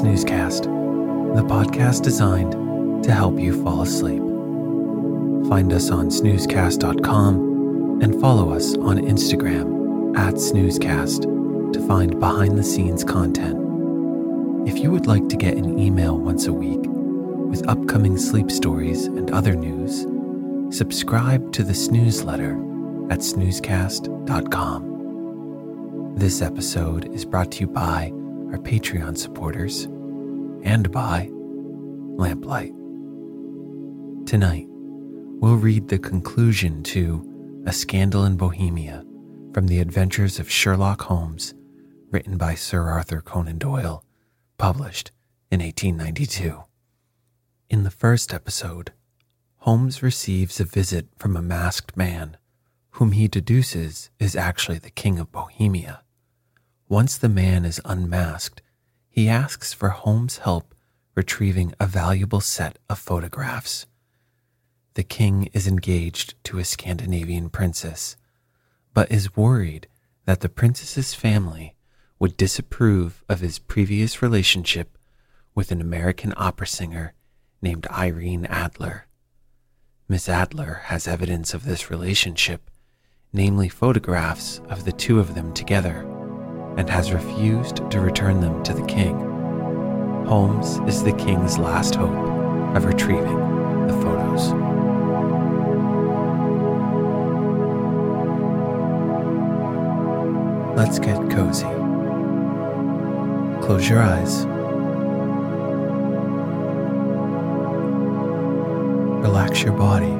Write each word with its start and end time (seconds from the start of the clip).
Snoozecast, 0.00 0.64
the 1.34 1.42
podcast 1.42 2.02
designed 2.02 2.52
to 3.04 3.12
help 3.12 3.38
you 3.38 3.62
fall 3.62 3.82
asleep. 3.82 4.22
Find 5.50 5.70
us 5.74 5.90
on 5.90 6.06
snoozecast.com 6.06 8.00
and 8.02 8.18
follow 8.18 8.54
us 8.54 8.74
on 8.76 8.96
Instagram 8.96 10.16
at 10.16 10.36
snoozecast 10.36 11.74
to 11.74 11.86
find 11.86 12.18
behind 12.18 12.56
the 12.56 12.64
scenes 12.64 13.04
content. 13.04 13.58
If 14.66 14.78
you 14.78 14.90
would 14.90 15.06
like 15.06 15.28
to 15.28 15.36
get 15.36 15.58
an 15.58 15.78
email 15.78 16.16
once 16.16 16.46
a 16.46 16.52
week 16.54 16.80
with 17.50 17.68
upcoming 17.68 18.16
sleep 18.16 18.50
stories 18.50 19.04
and 19.04 19.30
other 19.32 19.54
news, 19.54 20.06
subscribe 20.74 21.52
to 21.52 21.62
the 21.62 21.74
Snoozeletter 21.74 22.56
at 23.12 23.18
snoozecast.com. 23.18 26.14
This 26.16 26.40
episode 26.40 27.14
is 27.14 27.26
brought 27.26 27.52
to 27.52 27.60
you 27.60 27.66
by 27.66 28.14
our 28.52 28.58
Patreon 28.58 29.16
supporters, 29.16 29.84
and 30.64 30.90
by 30.90 31.28
Lamplight. 31.30 32.72
Tonight, 34.26 34.66
we'll 34.68 35.56
read 35.56 35.86
the 35.86 36.00
conclusion 36.00 36.82
to 36.82 37.62
A 37.66 37.72
Scandal 37.72 38.24
in 38.24 38.36
Bohemia 38.36 39.04
from 39.54 39.68
The 39.68 39.78
Adventures 39.78 40.40
of 40.40 40.50
Sherlock 40.50 41.02
Holmes, 41.02 41.54
written 42.10 42.36
by 42.36 42.56
Sir 42.56 42.88
Arthur 42.88 43.20
Conan 43.20 43.58
Doyle, 43.58 44.04
published 44.58 45.12
in 45.52 45.60
1892. 45.60 46.64
In 47.68 47.84
the 47.84 47.90
first 47.90 48.34
episode, 48.34 48.92
Holmes 49.58 50.02
receives 50.02 50.58
a 50.58 50.64
visit 50.64 51.06
from 51.18 51.36
a 51.36 51.42
masked 51.42 51.96
man, 51.96 52.36
whom 52.94 53.12
he 53.12 53.28
deduces 53.28 54.10
is 54.18 54.34
actually 54.34 54.78
the 54.78 54.90
King 54.90 55.20
of 55.20 55.30
Bohemia. 55.30 56.02
Once 56.90 57.16
the 57.16 57.28
man 57.28 57.64
is 57.64 57.80
unmasked, 57.84 58.62
he 59.08 59.28
asks 59.28 59.72
for 59.72 59.90
Holmes' 59.90 60.38
help 60.38 60.74
retrieving 61.14 61.72
a 61.78 61.86
valuable 61.86 62.40
set 62.40 62.80
of 62.88 62.98
photographs. 62.98 63.86
The 64.94 65.04
king 65.04 65.48
is 65.52 65.68
engaged 65.68 66.34
to 66.42 66.58
a 66.58 66.64
Scandinavian 66.64 67.48
princess, 67.48 68.16
but 68.92 69.08
is 69.08 69.36
worried 69.36 69.86
that 70.24 70.40
the 70.40 70.48
princess's 70.48 71.14
family 71.14 71.76
would 72.18 72.36
disapprove 72.36 73.22
of 73.28 73.38
his 73.38 73.60
previous 73.60 74.20
relationship 74.20 74.98
with 75.54 75.70
an 75.70 75.80
American 75.80 76.34
opera 76.36 76.66
singer 76.66 77.14
named 77.62 77.86
Irene 77.86 78.46
Adler. 78.46 79.06
Miss 80.08 80.28
Adler 80.28 80.80
has 80.86 81.06
evidence 81.06 81.54
of 81.54 81.64
this 81.64 81.88
relationship, 81.88 82.68
namely 83.32 83.68
photographs 83.68 84.60
of 84.68 84.84
the 84.84 84.92
two 84.92 85.20
of 85.20 85.36
them 85.36 85.54
together 85.54 86.09
and 86.76 86.88
has 86.88 87.12
refused 87.12 87.90
to 87.90 88.00
return 88.00 88.40
them 88.40 88.62
to 88.62 88.72
the 88.72 88.84
king. 88.86 89.18
Holmes 90.26 90.78
is 90.88 91.02
the 91.02 91.12
king's 91.12 91.58
last 91.58 91.94
hope 91.94 92.14
of 92.76 92.84
retrieving 92.84 93.38
the 93.86 93.94
photos. 93.94 94.52
Let's 100.76 100.98
get 100.98 101.30
cozy. 101.30 101.66
Close 103.66 103.88
your 103.88 104.00
eyes. 104.00 104.46
Relax 109.20 109.62
your 109.62 109.74
body 109.74 110.12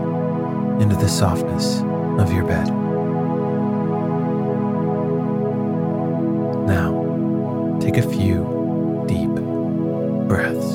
into 0.83 0.97
the 0.97 1.09
softness 1.09 1.81
of 2.21 2.33
your 2.33 2.45
bed. 2.45 2.90
Now, 6.71 7.79
take 7.81 7.97
a 7.97 8.09
few 8.09 9.05
deep 9.09 9.35
breaths. 10.29 10.71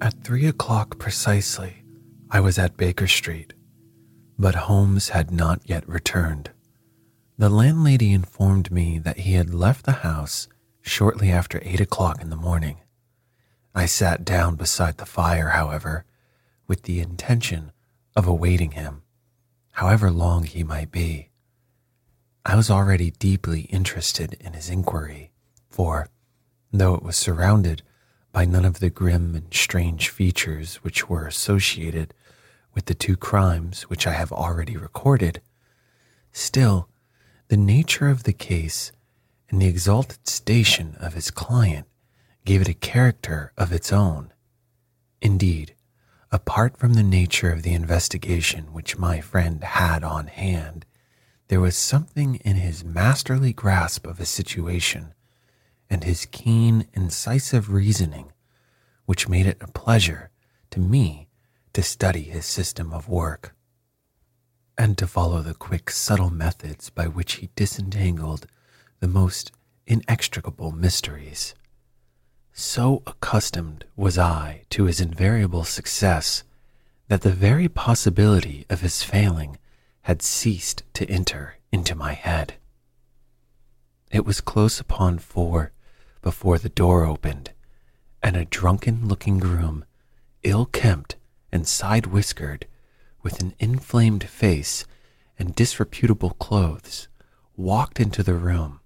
At 0.00 0.22
three 0.22 0.46
o'clock 0.46 1.00
precisely, 1.00 1.82
I 2.30 2.38
was 2.38 2.60
at 2.60 2.76
Baker 2.76 3.08
Street, 3.08 3.54
but 4.38 4.54
Holmes 4.54 5.08
had 5.08 5.32
not 5.32 5.62
yet 5.64 5.88
returned. 5.88 6.52
The 7.36 7.50
landlady 7.50 8.12
informed 8.12 8.70
me 8.70 9.00
that 9.00 9.18
he 9.18 9.32
had 9.32 9.52
left 9.52 9.84
the 9.84 10.06
house 10.06 10.46
shortly 10.82 11.30
after 11.30 11.60
eight 11.62 11.80
o'clock 11.80 12.20
in 12.20 12.30
the 12.30 12.36
morning. 12.36 12.78
I 13.74 13.86
sat 13.86 14.24
down 14.24 14.56
beside 14.56 14.98
the 14.98 15.06
fire, 15.06 15.50
however, 15.50 16.04
with 16.66 16.82
the 16.82 17.00
intention 17.00 17.72
of 18.14 18.26
awaiting 18.26 18.72
him, 18.72 19.02
however 19.72 20.10
long 20.10 20.44
he 20.44 20.62
might 20.62 20.90
be. 20.90 21.30
I 22.44 22.56
was 22.56 22.70
already 22.70 23.12
deeply 23.12 23.62
interested 23.62 24.36
in 24.40 24.52
his 24.52 24.68
inquiry, 24.68 25.30
for, 25.70 26.08
though 26.72 26.94
it 26.94 27.02
was 27.02 27.16
surrounded 27.16 27.82
by 28.32 28.44
none 28.44 28.64
of 28.64 28.80
the 28.80 28.90
grim 28.90 29.34
and 29.34 29.54
strange 29.54 30.08
features 30.08 30.76
which 30.76 31.08
were 31.08 31.26
associated 31.26 32.14
with 32.74 32.86
the 32.86 32.94
two 32.94 33.16
crimes 33.16 33.82
which 33.82 34.06
I 34.06 34.12
have 34.12 34.32
already 34.32 34.76
recorded, 34.76 35.40
still, 36.32 36.88
the 37.48 37.56
nature 37.56 38.08
of 38.08 38.24
the 38.24 38.32
case 38.32 38.92
and 39.52 39.60
the 39.60 39.66
exalted 39.66 40.26
station 40.26 40.96
of 40.98 41.12
his 41.12 41.30
client 41.30 41.86
gave 42.46 42.62
it 42.62 42.68
a 42.68 42.74
character 42.74 43.52
of 43.56 43.70
its 43.70 43.92
own. 43.92 44.32
Indeed, 45.20 45.74
apart 46.32 46.78
from 46.78 46.94
the 46.94 47.02
nature 47.02 47.52
of 47.52 47.62
the 47.62 47.74
investigation 47.74 48.72
which 48.72 48.98
my 48.98 49.20
friend 49.20 49.62
had 49.62 50.02
on 50.02 50.26
hand, 50.28 50.86
there 51.48 51.60
was 51.60 51.76
something 51.76 52.36
in 52.36 52.56
his 52.56 52.82
masterly 52.82 53.52
grasp 53.52 54.06
of 54.06 54.18
a 54.18 54.24
situation 54.24 55.12
and 55.90 56.02
his 56.02 56.26
keen, 56.32 56.86
incisive 56.94 57.70
reasoning 57.70 58.32
which 59.04 59.28
made 59.28 59.46
it 59.46 59.58
a 59.60 59.66
pleasure 59.66 60.30
to 60.70 60.80
me 60.80 61.28
to 61.74 61.82
study 61.82 62.22
his 62.22 62.46
system 62.46 62.92
of 62.92 63.08
work. 63.08 63.54
and 64.78 64.96
to 64.96 65.06
follow 65.06 65.42
the 65.42 65.52
quick, 65.52 65.90
subtle 65.90 66.30
methods 66.30 66.88
by 66.88 67.06
which 67.06 67.34
he 67.34 67.50
disentangled 67.54 68.46
the 69.02 69.08
most 69.08 69.50
inextricable 69.84 70.70
mysteries. 70.70 71.56
So 72.52 73.02
accustomed 73.04 73.84
was 73.96 74.16
I 74.16 74.62
to 74.70 74.84
his 74.84 75.00
invariable 75.00 75.64
success 75.64 76.44
that 77.08 77.22
the 77.22 77.32
very 77.32 77.68
possibility 77.68 78.64
of 78.70 78.80
his 78.80 79.02
failing 79.02 79.58
had 80.02 80.22
ceased 80.22 80.84
to 80.94 81.10
enter 81.10 81.56
into 81.72 81.96
my 81.96 82.12
head. 82.12 82.54
It 84.12 84.24
was 84.24 84.40
close 84.40 84.78
upon 84.78 85.18
four 85.18 85.72
before 86.22 86.58
the 86.58 86.68
door 86.68 87.04
opened, 87.04 87.50
and 88.22 88.36
a 88.36 88.44
drunken 88.44 89.08
looking 89.08 89.40
groom, 89.40 89.84
ill 90.44 90.66
kempt 90.66 91.16
and 91.50 91.66
side 91.66 92.06
whiskered, 92.06 92.68
with 93.20 93.42
an 93.42 93.56
inflamed 93.58 94.22
face 94.22 94.86
and 95.40 95.56
disreputable 95.56 96.30
clothes, 96.34 97.08
walked 97.56 97.98
into 97.98 98.22
the 98.22 98.34
room. 98.34 98.78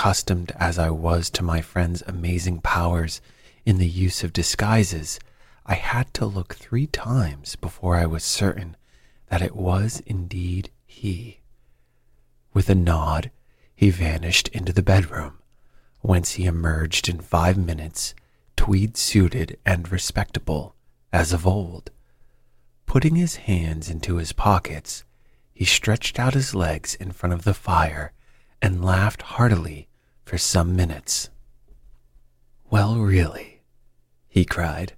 Accustomed 0.00 0.50
as 0.56 0.78
I 0.78 0.88
was 0.88 1.28
to 1.28 1.42
my 1.42 1.60
friend's 1.60 2.02
amazing 2.06 2.62
powers 2.62 3.20
in 3.66 3.76
the 3.76 3.86
use 3.86 4.24
of 4.24 4.32
disguises, 4.32 5.20
I 5.66 5.74
had 5.74 6.14
to 6.14 6.24
look 6.24 6.54
three 6.54 6.86
times 6.86 7.54
before 7.54 7.96
I 7.96 8.06
was 8.06 8.24
certain 8.24 8.78
that 9.28 9.42
it 9.42 9.54
was 9.54 10.02
indeed 10.06 10.70
he. 10.86 11.40
With 12.54 12.70
a 12.70 12.74
nod, 12.74 13.30
he 13.76 13.90
vanished 13.90 14.48
into 14.48 14.72
the 14.72 14.82
bedroom, 14.82 15.34
whence 16.00 16.32
he 16.32 16.46
emerged 16.46 17.06
in 17.06 17.20
five 17.20 17.58
minutes, 17.58 18.14
tweed 18.56 18.96
suited 18.96 19.58
and 19.66 19.92
respectable 19.92 20.76
as 21.12 21.34
of 21.34 21.46
old. 21.46 21.90
Putting 22.86 23.16
his 23.16 23.36
hands 23.36 23.90
into 23.90 24.16
his 24.16 24.32
pockets, 24.32 25.04
he 25.52 25.66
stretched 25.66 26.18
out 26.18 26.32
his 26.32 26.54
legs 26.54 26.94
in 26.94 27.12
front 27.12 27.34
of 27.34 27.44
the 27.44 27.52
fire 27.52 28.12
and 28.62 28.82
laughed 28.82 29.20
heartily 29.20 29.88
for 30.30 30.38
some 30.38 30.76
minutes. 30.76 31.28
Well, 32.70 33.00
really, 33.00 33.62
he 34.28 34.44
cried, 34.44 34.92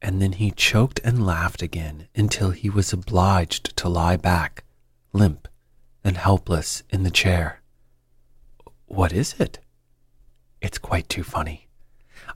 and 0.00 0.22
then 0.22 0.32
he 0.32 0.52
choked 0.52 1.00
and 1.04 1.26
laughed 1.26 1.60
again 1.60 2.08
until 2.16 2.50
he 2.50 2.70
was 2.70 2.90
obliged 2.90 3.76
to 3.76 3.90
lie 3.90 4.16
back, 4.16 4.64
limp 5.12 5.48
and 6.02 6.16
helpless, 6.16 6.82
in 6.88 7.02
the 7.02 7.10
chair. 7.10 7.60
What 8.86 9.12
is 9.12 9.34
it? 9.38 9.58
It's 10.62 10.78
quite 10.78 11.10
too 11.10 11.24
funny. 11.24 11.68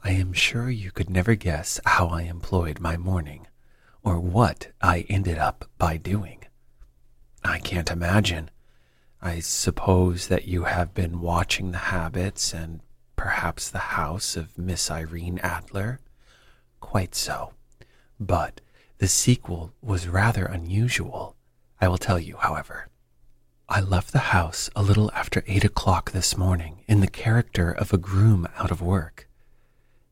I 0.05 0.11
am 0.11 0.35
sure 0.35 0.69
you 0.69 0.91
could 0.91 1.09
never 1.09 1.35
guess 1.35 1.81
how 1.87 2.09
I 2.09 2.25
employed 2.25 2.79
my 2.79 2.99
morning 2.99 3.47
or 4.03 4.21
what 4.21 4.69
I 4.83 5.07
ended 5.09 5.39
up 5.39 5.65
by 5.79 5.97
doing. 5.97 6.45
I 7.43 7.59
can't 7.59 7.91
imagine. 7.91 8.51
I 9.21 9.41
suppose 9.41 10.29
that 10.29 10.47
you 10.47 10.65
have 10.65 10.95
been 10.95 11.21
watching 11.21 11.73
the 11.73 11.79
habits 11.79 12.55
and 12.55 12.81
perhaps 13.17 13.69
the 13.69 13.79
house 13.79 14.37
of 14.37 14.57
Miss 14.57 14.91
Irene 14.91 15.41
Adler. 15.41 15.99
Quite 16.81 17.17
so. 17.17 17.53
But 18.21 18.61
the 18.99 19.09
sequel 19.09 19.73
was 19.83 20.07
rather 20.07 20.45
unusual. 20.45 21.35
I 21.81 21.89
will 21.89 21.99
tell 21.99 22.21
you, 22.21 22.37
however. 22.37 22.89
I 23.69 23.81
left 23.81 24.13
the 24.13 24.31
house 24.31 24.71
a 24.77 24.83
little 24.83 25.11
after 25.13 25.43
eight 25.47 25.65
o'clock 25.65 26.13
this 26.13 26.37
morning 26.37 26.85
in 26.87 27.01
the 27.01 27.09
character 27.09 27.73
of 27.73 27.93
a 27.93 27.99
groom 27.99 28.47
out 28.57 28.71
of 28.71 28.81
work. 28.81 29.29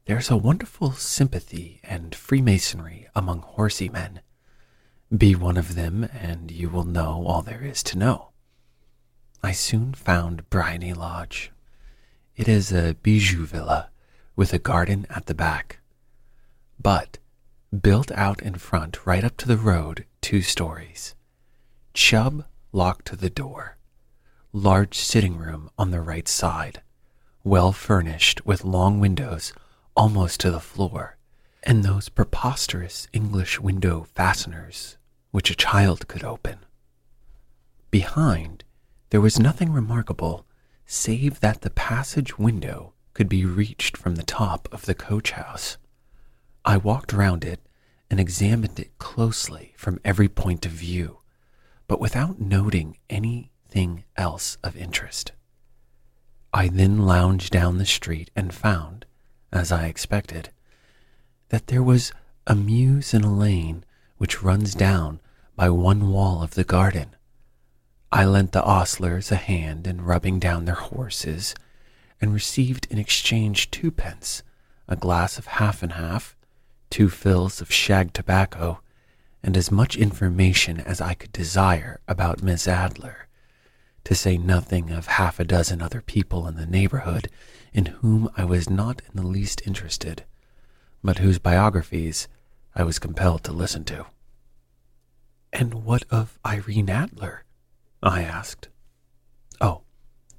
There's 0.06 0.30
a 0.30 0.36
wonderful 0.36 0.92
sympathy 0.92 1.80
and 1.82 2.14
freemasonry 2.14 3.08
among 3.14 3.40
horsey 3.40 3.88
men. 3.88 4.20
Be 5.16 5.34
one 5.34 5.56
of 5.56 5.74
them, 5.76 6.08
and 6.12 6.50
you 6.50 6.68
will 6.68 6.84
know 6.84 7.24
all 7.26 7.42
there 7.42 7.62
is 7.62 7.82
to 7.84 7.98
know. 7.98 8.30
I 9.46 9.52
soon 9.52 9.94
found 9.94 10.50
Briony 10.50 10.92
Lodge. 10.92 11.52
It 12.34 12.48
is 12.48 12.72
a 12.72 12.96
bijou 13.04 13.46
villa 13.46 13.90
with 14.34 14.52
a 14.52 14.58
garden 14.58 15.06
at 15.08 15.26
the 15.26 15.36
back, 15.36 15.78
but 16.82 17.18
built 17.70 18.10
out 18.10 18.42
in 18.42 18.56
front 18.56 19.06
right 19.06 19.22
up 19.22 19.36
to 19.36 19.46
the 19.46 19.56
road, 19.56 20.04
two 20.20 20.42
stories. 20.42 21.14
Chubb 21.94 22.44
locked 22.72 23.20
the 23.20 23.30
door. 23.30 23.76
Large 24.52 24.98
sitting 24.98 25.36
room 25.38 25.70
on 25.78 25.92
the 25.92 26.00
right 26.00 26.26
side, 26.26 26.82
well 27.44 27.70
furnished 27.70 28.44
with 28.44 28.64
long 28.64 28.98
windows 28.98 29.52
almost 29.94 30.40
to 30.40 30.50
the 30.50 30.58
floor, 30.58 31.18
and 31.62 31.84
those 31.84 32.08
preposterous 32.08 33.06
English 33.12 33.60
window 33.60 34.08
fasteners 34.12 34.98
which 35.30 35.52
a 35.52 35.54
child 35.54 36.08
could 36.08 36.24
open. 36.24 36.58
Behind, 37.92 38.64
there 39.16 39.22
was 39.22 39.40
nothing 39.40 39.72
remarkable 39.72 40.44
save 40.84 41.40
that 41.40 41.62
the 41.62 41.70
passage 41.70 42.38
window 42.38 42.92
could 43.14 43.30
be 43.30 43.46
reached 43.46 43.96
from 43.96 44.14
the 44.14 44.22
top 44.22 44.68
of 44.70 44.84
the 44.84 44.94
coach 44.94 45.30
house. 45.30 45.78
I 46.66 46.76
walked 46.76 47.14
round 47.14 47.42
it 47.42 47.60
and 48.10 48.20
examined 48.20 48.78
it 48.78 48.98
closely 48.98 49.72
from 49.74 50.00
every 50.04 50.28
point 50.28 50.66
of 50.66 50.72
view, 50.72 51.20
but 51.88 51.98
without 51.98 52.42
noting 52.42 52.98
anything 53.08 54.04
else 54.18 54.58
of 54.62 54.76
interest. 54.76 55.32
I 56.52 56.68
then 56.68 56.98
lounged 56.98 57.50
down 57.50 57.78
the 57.78 57.86
street 57.86 58.30
and 58.36 58.52
found, 58.52 59.06
as 59.50 59.72
I 59.72 59.86
expected, 59.86 60.50
that 61.48 61.68
there 61.68 61.82
was 61.82 62.12
a 62.46 62.54
mews 62.54 63.14
in 63.14 63.24
a 63.24 63.34
lane 63.34 63.82
which 64.18 64.42
runs 64.42 64.74
down 64.74 65.22
by 65.56 65.70
one 65.70 66.10
wall 66.12 66.42
of 66.42 66.50
the 66.50 66.64
garden. 66.64 67.15
I 68.12 68.24
lent 68.24 68.52
the 68.52 68.62
ostlers 68.62 69.32
a 69.32 69.36
hand 69.36 69.86
in 69.86 70.04
rubbing 70.04 70.38
down 70.38 70.64
their 70.64 70.74
horses, 70.74 71.54
and 72.20 72.32
received 72.32 72.86
in 72.90 72.98
exchange 72.98 73.70
twopence, 73.70 74.42
a 74.88 74.96
glass 74.96 75.38
of 75.38 75.46
half 75.46 75.82
and 75.82 75.92
half, 75.92 76.36
two 76.88 77.08
fills 77.10 77.60
of 77.60 77.72
shag 77.72 78.12
tobacco, 78.12 78.80
and 79.42 79.56
as 79.56 79.70
much 79.70 79.96
information 79.96 80.80
as 80.80 81.00
I 81.00 81.14
could 81.14 81.32
desire 81.32 82.00
about 82.08 82.42
Miss 82.42 82.66
Adler, 82.68 83.26
to 84.04 84.14
say 84.14 84.38
nothing 84.38 84.90
of 84.90 85.06
half 85.06 85.40
a 85.40 85.44
dozen 85.44 85.82
other 85.82 86.00
people 86.00 86.46
in 86.46 86.54
the 86.56 86.66
neighborhood 86.66 87.28
in 87.72 87.86
whom 87.86 88.30
I 88.36 88.44
was 88.44 88.70
not 88.70 89.02
in 89.10 89.20
the 89.20 89.26
least 89.26 89.66
interested, 89.66 90.24
but 91.02 91.18
whose 91.18 91.38
biographies 91.38 92.28
I 92.74 92.84
was 92.84 92.98
compelled 92.98 93.42
to 93.44 93.52
listen 93.52 93.84
to. 93.84 94.06
And 95.52 95.84
what 95.84 96.04
of 96.10 96.38
Irene 96.46 96.88
Adler? 96.88 97.42
I 98.06 98.22
asked. 98.22 98.68
Oh, 99.60 99.82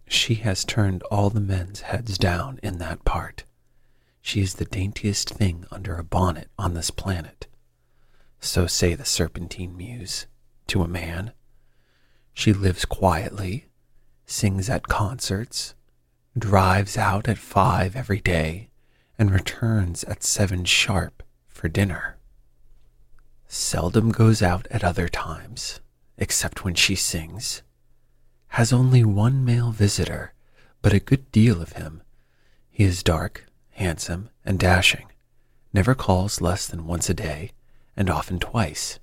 she 0.08 0.36
has 0.36 0.64
turned 0.64 1.04
all 1.12 1.30
the 1.30 1.42
men's 1.42 1.82
heads 1.82 2.18
down 2.18 2.62
in 2.64 2.78
that 2.78 3.04
part. 3.04 3.44
She 4.22 4.40
is 4.42 4.54
the 4.54 4.64
daintiest 4.64 5.30
thing 5.30 5.66
under 5.70 5.98
a 5.98 6.04
bonnet 6.04 6.50
on 6.58 6.76
this 6.76 6.92
planet. 6.92 7.48
So 8.40 8.68
say 8.68 8.96
the 8.96 9.04
Serpentine 9.04 9.76
Mews 9.76 10.28
to 10.68 10.82
a 10.82 10.88
man. 10.88 11.34
She 12.34 12.54
lives 12.54 12.86
quietly, 12.86 13.66
sings 14.26 14.70
at 14.70 14.88
concerts, 14.88 15.76
drives 16.38 16.96
out 16.98 17.28
at 17.28 17.38
five 17.38 17.98
every 17.98 18.22
day, 18.22 18.70
and 19.20 19.30
returns 19.30 20.06
at 20.06 20.24
seven 20.24 20.64
sharp 20.64 21.22
for 21.50 21.68
dinner. 21.68 22.16
Seldom 23.50 24.12
goes 24.12 24.42
out 24.42 24.68
at 24.72 24.86
other 24.86 25.10
times, 25.10 25.82
except 26.18 26.64
when 26.64 26.76
she 26.76 26.96
sings. 26.96 27.62
Has 28.50 28.74
only 28.74 29.04
one 29.04 29.46
male 29.46 29.72
visitor, 29.72 30.34
but 30.82 30.94
a 30.94 31.00
good 31.00 31.32
deal 31.32 31.62
of 31.62 31.74
him. 31.74 32.02
He 32.70 32.84
is 32.84 33.04
dark, 33.04 33.46
handsome, 33.72 34.30
and 34.46 34.60
dashing, 34.60 35.12
never 35.74 35.94
calls 35.94 36.42
less 36.42 36.68
than 36.68 36.88
once 36.88 37.10
a 37.10 37.14
day, 37.14 37.52
and 37.96 38.10
often 38.10 38.40
twice. 38.40 39.00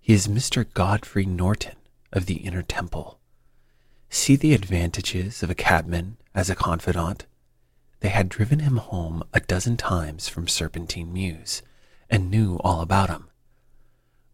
He 0.00 0.12
is 0.12 0.28
Mr. 0.28 0.64
Godfrey 0.72 1.26
Norton 1.26 1.76
of 2.12 2.26
the 2.26 2.36
Inner 2.36 2.62
Temple. 2.62 3.18
See 4.08 4.36
the 4.36 4.54
advantages 4.54 5.42
of 5.42 5.50
a 5.50 5.54
cabman 5.54 6.16
as 6.34 6.48
a 6.48 6.54
confidant. 6.54 7.26
They 8.00 8.08
had 8.10 8.28
driven 8.28 8.60
him 8.60 8.76
home 8.76 9.24
a 9.32 9.40
dozen 9.40 9.76
times 9.76 10.28
from 10.28 10.46
Serpentine 10.46 11.12
Mews 11.12 11.62
and 12.08 12.30
knew 12.30 12.58
all 12.62 12.80
about 12.80 13.10
him. 13.10 13.25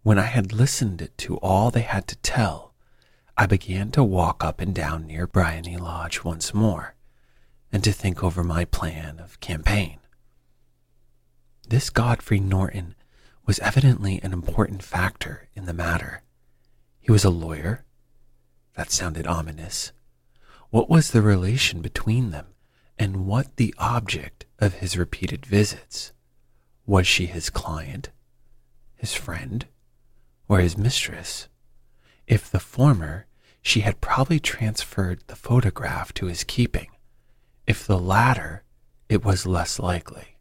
When 0.02 0.18
I 0.18 0.24
had 0.24 0.52
listened 0.52 1.08
to 1.16 1.36
all 1.36 1.70
they 1.70 1.82
had 1.82 2.08
to 2.08 2.16
tell, 2.16 2.74
I 3.36 3.46
began 3.46 3.92
to 3.92 4.02
walk 4.02 4.42
up 4.42 4.60
and 4.60 4.74
down 4.74 5.06
near 5.06 5.28
Briony 5.28 5.76
Lodge 5.76 6.24
once 6.24 6.52
more 6.52 6.96
and 7.70 7.84
to 7.84 7.92
think 7.92 8.22
over 8.22 8.42
my 8.42 8.64
plan 8.64 9.20
of 9.20 9.38
campaign. 9.38 10.00
This 11.68 11.88
Godfrey 11.88 12.40
Norton 12.40 12.96
was 13.46 13.60
evidently 13.60 14.20
an 14.24 14.32
important 14.32 14.82
factor 14.82 15.48
in 15.54 15.66
the 15.66 15.72
matter. 15.72 16.22
He 16.98 17.12
was 17.12 17.24
a 17.24 17.30
lawyer. 17.30 17.84
That 18.74 18.90
sounded 18.90 19.28
ominous. 19.28 19.92
What 20.70 20.90
was 20.90 21.12
the 21.12 21.22
relation 21.22 21.80
between 21.80 22.32
them, 22.32 22.46
and 22.98 23.26
what 23.26 23.56
the 23.56 23.72
object 23.78 24.46
of 24.58 24.74
his 24.74 24.98
repeated 24.98 25.46
visits? 25.46 26.12
Was 26.86 27.06
she 27.06 27.26
his 27.26 27.50
client, 27.50 28.10
his 28.96 29.14
friend, 29.14 29.66
or 30.48 30.60
his 30.60 30.76
mistress. 30.76 31.48
If 32.26 32.50
the 32.50 32.60
former, 32.60 33.26
she 33.62 33.80
had 33.80 34.00
probably 34.00 34.40
transferred 34.40 35.22
the 35.26 35.36
photograph 35.36 36.12
to 36.14 36.26
his 36.26 36.44
keeping. 36.44 36.88
If 37.66 37.86
the 37.86 37.98
latter, 37.98 38.64
it 39.08 39.24
was 39.24 39.46
less 39.46 39.78
likely. 39.78 40.36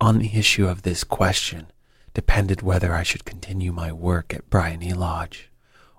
On 0.00 0.18
the 0.18 0.34
issue 0.34 0.66
of 0.66 0.82
this 0.82 1.04
question 1.04 1.72
depended 2.14 2.62
whether 2.62 2.94
I 2.94 3.02
should 3.02 3.24
continue 3.24 3.72
my 3.72 3.92
work 3.92 4.32
at 4.34 4.50
Briony 4.50 4.92
Lodge 4.92 5.50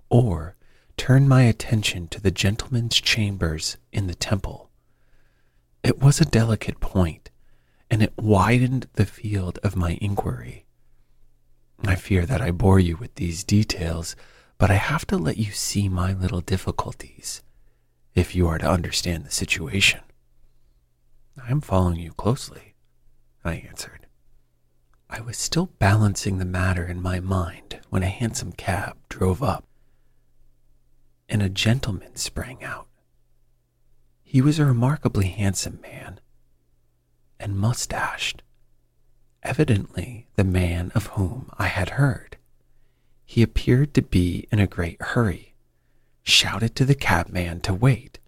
or 0.10 0.56
turn 0.98 1.28
my 1.28 1.44
attention 1.44 2.08
to 2.10 2.22
the 2.22 2.32
gentlemen's 2.32 3.00
chambers 3.00 3.78
in 3.92 4.08
the 4.08 4.16
temple. 4.16 4.70
It 5.84 6.00
was 6.00 6.22
a 6.22 6.26
delicate 6.26 6.80
point, 6.80 7.32
and 7.90 8.04
it 8.04 8.14
widened 8.18 8.88
the 8.94 9.06
field 9.06 9.58
of 9.64 9.76
my 9.76 9.98
inquiry. 10.02 10.66
I 11.84 11.96
fear 11.96 12.26
that 12.26 12.42
I 12.42 12.52
bore 12.52 12.80
you 12.80 12.98
with 12.98 13.16
these 13.16 13.44
details, 13.44 14.16
but 14.58 14.70
I 14.70 14.76
have 14.76 15.06
to 15.08 15.18
let 15.18 15.38
you 15.38 15.52
see 15.52 15.90
my 15.90 16.14
little 16.14 16.42
difficulties 16.42 17.42
if 18.14 18.36
you 18.36 18.48
are 18.48 18.58
to 18.58 18.70
understand 18.70 19.26
the 19.26 19.32
situation. 19.32 20.02
I 21.42 21.50
am 21.50 21.62
following 21.62 22.00
you 22.00 22.12
closely, 22.12 22.76
I 23.44 23.54
answered. 23.54 24.06
I 25.10 25.22
was 25.22 25.38
still 25.38 25.68
balancing 25.80 26.38
the 26.38 26.46
matter 26.46 26.86
in 26.86 27.02
my 27.02 27.20
mind 27.20 27.80
when 27.90 28.04
a 28.04 28.08
hansom 28.08 28.52
cab 28.52 28.98
drove 29.10 29.42
up 29.42 29.66
and 31.28 31.42
a 31.42 31.50
gentleman 31.50 32.16
sprang 32.16 32.64
out. 32.64 32.88
He 34.22 34.42
was 34.42 34.60
a 34.60 34.66
remarkably 34.66 35.28
handsome 35.28 35.80
man 35.82 36.20
and 37.40 37.58
mustached, 37.58 38.44
evidently 39.44 40.28
the 40.36 40.44
man 40.44 40.92
of 40.96 41.08
whom 41.08 41.50
I 41.58 41.68
had 41.68 41.92
heard. 41.92 42.38
He 43.26 43.42
appeared 43.42 43.94
to 43.94 44.02
be 44.02 44.48
in 44.52 44.60
a 44.60 44.68
great 44.68 45.02
hurry, 45.02 45.56
shouted 46.24 46.76
to 46.76 46.86
the 46.86 46.96
cabman 46.96 47.62
to 47.62 47.74
wait, 47.74 48.20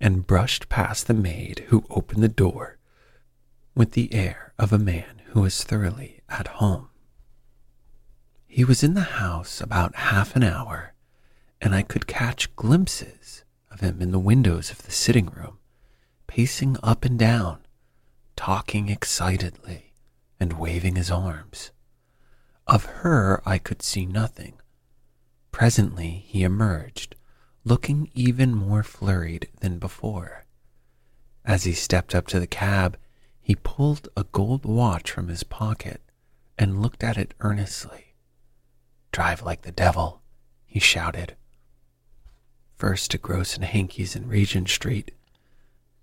and 0.00 0.26
brushed 0.26 0.68
past 0.68 1.06
the 1.06 1.14
maid 1.14 1.64
who 1.68 1.84
opened 1.90 2.22
the 2.22 2.28
door 2.28 2.78
with 3.74 3.92
the 3.92 4.12
air 4.14 4.52
of 4.58 4.72
a 4.72 4.78
man 4.78 5.22
who 5.26 5.40
was 5.40 5.64
thoroughly 5.64 6.20
at 6.28 6.46
home. 6.46 6.88
He 8.46 8.64
was 8.64 8.84
in 8.84 8.94
the 8.94 9.00
house 9.00 9.60
about 9.60 9.96
half 9.96 10.36
an 10.36 10.44
hour, 10.44 10.94
and 11.60 11.74
I 11.74 11.82
could 11.82 12.06
catch 12.06 12.54
glimpses 12.54 13.44
of 13.70 13.80
him 13.80 14.00
in 14.00 14.12
the 14.12 14.18
windows 14.18 14.70
of 14.70 14.82
the 14.82 14.92
sitting 14.92 15.26
room, 15.26 15.58
pacing 16.28 16.76
up 16.82 17.04
and 17.04 17.18
down, 17.18 17.66
talking 18.36 18.88
excitedly, 18.88 19.83
and 20.44 20.58
waving 20.58 20.94
his 20.94 21.10
arms. 21.10 21.70
Of 22.66 22.84
her 22.84 23.40
I 23.46 23.56
could 23.56 23.80
see 23.80 24.04
nothing. 24.04 24.60
Presently 25.52 26.22
he 26.26 26.42
emerged, 26.42 27.16
looking 27.64 28.10
even 28.12 28.54
more 28.54 28.82
flurried 28.82 29.48
than 29.60 29.78
before. 29.78 30.44
As 31.46 31.64
he 31.64 31.72
stepped 31.72 32.14
up 32.14 32.26
to 32.26 32.38
the 32.38 32.46
cab, 32.46 32.98
he 33.40 33.54
pulled 33.54 34.10
a 34.18 34.24
gold 34.24 34.66
watch 34.66 35.10
from 35.10 35.28
his 35.28 35.44
pocket 35.44 36.02
and 36.58 36.82
looked 36.82 37.02
at 37.02 37.16
it 37.16 37.32
earnestly. 37.40 38.12
Drive 39.12 39.40
like 39.40 39.62
the 39.62 39.72
devil, 39.72 40.20
he 40.66 40.78
shouted. 40.78 41.36
First 42.76 43.12
to 43.12 43.18
Gross 43.18 43.54
and 43.54 43.64
Hankey's 43.64 44.14
in 44.14 44.28
Regent 44.28 44.68
Street, 44.68 45.10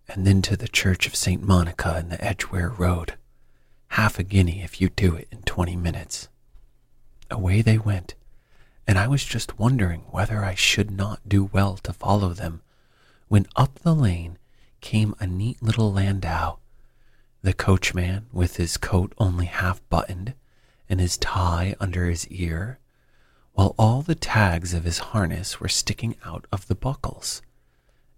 and 0.07 0.25
then 0.25 0.41
to 0.41 0.57
the 0.57 0.67
Church 0.67 1.05
of 1.05 1.15
St. 1.15 1.43
Monica 1.43 1.99
in 1.99 2.09
the 2.09 2.23
Edgware 2.25 2.69
Road. 2.69 3.19
Half 3.95 4.19
a 4.19 4.23
guinea 4.23 4.61
if 4.61 4.79
you 4.79 4.87
do 4.87 5.15
it 5.15 5.27
in 5.31 5.41
twenty 5.41 5.75
minutes. 5.75 6.29
Away 7.29 7.61
they 7.61 7.77
went, 7.77 8.15
and 8.87 8.97
I 8.97 9.09
was 9.09 9.25
just 9.25 9.59
wondering 9.59 10.03
whether 10.11 10.45
I 10.45 10.55
should 10.55 10.89
not 10.89 11.27
do 11.27 11.43
well 11.43 11.75
to 11.83 11.91
follow 11.91 12.29
them, 12.29 12.61
when 13.27 13.47
up 13.57 13.79
the 13.79 13.93
lane 13.93 14.37
came 14.79 15.13
a 15.19 15.27
neat 15.27 15.61
little 15.61 15.91
landau. 15.91 16.59
The 17.41 17.51
coachman, 17.51 18.27
with 18.31 18.55
his 18.55 18.77
coat 18.77 19.13
only 19.17 19.47
half 19.47 19.81
buttoned 19.89 20.35
and 20.87 21.01
his 21.01 21.17
tie 21.17 21.75
under 21.77 22.05
his 22.05 22.25
ear, 22.29 22.79
while 23.51 23.75
all 23.77 24.01
the 24.01 24.15
tags 24.15 24.73
of 24.73 24.85
his 24.85 24.99
harness 24.99 25.59
were 25.59 25.67
sticking 25.67 26.15
out 26.23 26.47
of 26.49 26.67
the 26.67 26.75
buckles. 26.75 27.41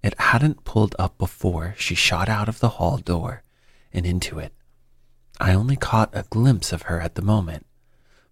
It 0.03 0.19
hadn't 0.19 0.65
pulled 0.65 0.95
up 0.99 1.17
before 1.17 1.73
she 1.79 1.95
shot 1.95 2.29
out 2.29 2.47
of 2.47 2.59
the 2.59 2.77
hall 2.77 2.99
door 2.99 3.41
and 3.91 4.05
into 4.05 4.37
it. 4.37 4.53
I 5.43 5.53
only 5.53 5.75
caught 5.75 6.09
a 6.13 6.23
glimpse 6.29 6.71
of 6.71 6.83
her 6.83 7.01
at 7.01 7.15
the 7.15 7.21
moment, 7.21 7.65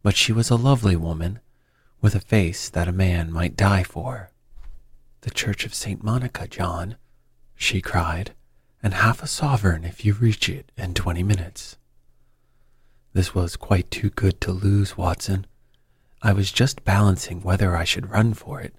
but 0.01 0.15
she 0.15 0.31
was 0.31 0.49
a 0.49 0.55
lovely 0.55 0.95
woman 0.95 1.41
with 1.99 2.15
a 2.15 2.21
face 2.21 2.69
that 2.69 2.87
a 2.87 2.93
man 2.93 3.33
might 3.33 3.57
die 3.57 3.83
for. 3.83 4.31
The 5.19 5.29
Church 5.29 5.65
of 5.65 5.73
St. 5.73 6.01
Monica, 6.01 6.47
John, 6.47 6.95
she 7.53 7.81
cried, 7.81 8.33
and 8.81 8.93
half 8.93 9.21
a 9.21 9.27
sovereign 9.27 9.83
if 9.83 10.05
you 10.05 10.13
reach 10.13 10.47
it 10.47 10.71
in 10.77 10.93
twenty 10.93 11.21
minutes. 11.21 11.75
This 13.11 13.35
was 13.35 13.57
quite 13.57 13.91
too 13.91 14.09
good 14.11 14.39
to 14.39 14.53
lose, 14.53 14.95
Watson. 14.95 15.45
I 16.21 16.31
was 16.31 16.49
just 16.49 16.85
balancing 16.85 17.41
whether 17.41 17.75
I 17.75 17.83
should 17.83 18.09
run 18.09 18.33
for 18.33 18.61
it 18.61 18.73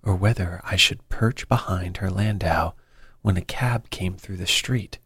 or 0.00 0.14
whether 0.14 0.60
I 0.62 0.76
should 0.76 1.08
perch 1.08 1.48
behind 1.48 1.96
her 1.96 2.08
landau 2.08 2.74
when 3.22 3.36
a 3.36 3.40
cab 3.42 3.90
came 3.90 4.14
through 4.14 4.36
the 4.36 4.46
street. 4.46 5.00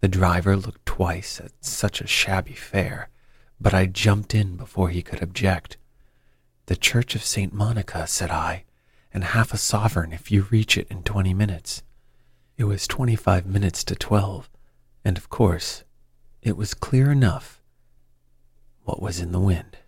The 0.00 0.08
driver 0.08 0.56
looked 0.56 0.86
twice 0.86 1.40
at 1.40 1.52
such 1.60 2.00
a 2.00 2.06
shabby 2.06 2.54
fare, 2.54 3.08
but 3.60 3.74
I 3.74 3.86
jumped 3.86 4.34
in 4.34 4.56
before 4.56 4.90
he 4.90 5.02
could 5.02 5.22
object. 5.22 5.76
The 6.66 6.76
Church 6.76 7.14
of 7.14 7.24
St. 7.24 7.52
Monica, 7.52 8.06
said 8.06 8.30
I, 8.30 8.64
and 9.12 9.24
half 9.24 9.52
a 9.52 9.56
sovereign 9.56 10.12
if 10.12 10.30
you 10.30 10.42
reach 10.50 10.76
it 10.76 10.86
in 10.88 11.02
twenty 11.02 11.34
minutes. 11.34 11.82
It 12.56 12.64
was 12.64 12.86
twenty 12.86 13.16
five 13.16 13.46
minutes 13.46 13.82
to 13.84 13.96
twelve, 13.96 14.48
and 15.04 15.18
of 15.18 15.28
course, 15.28 15.82
it 16.42 16.56
was 16.56 16.74
clear 16.74 17.10
enough 17.10 17.60
what 18.84 19.02
was 19.02 19.18
in 19.18 19.32
the 19.32 19.40
wind. 19.40 19.78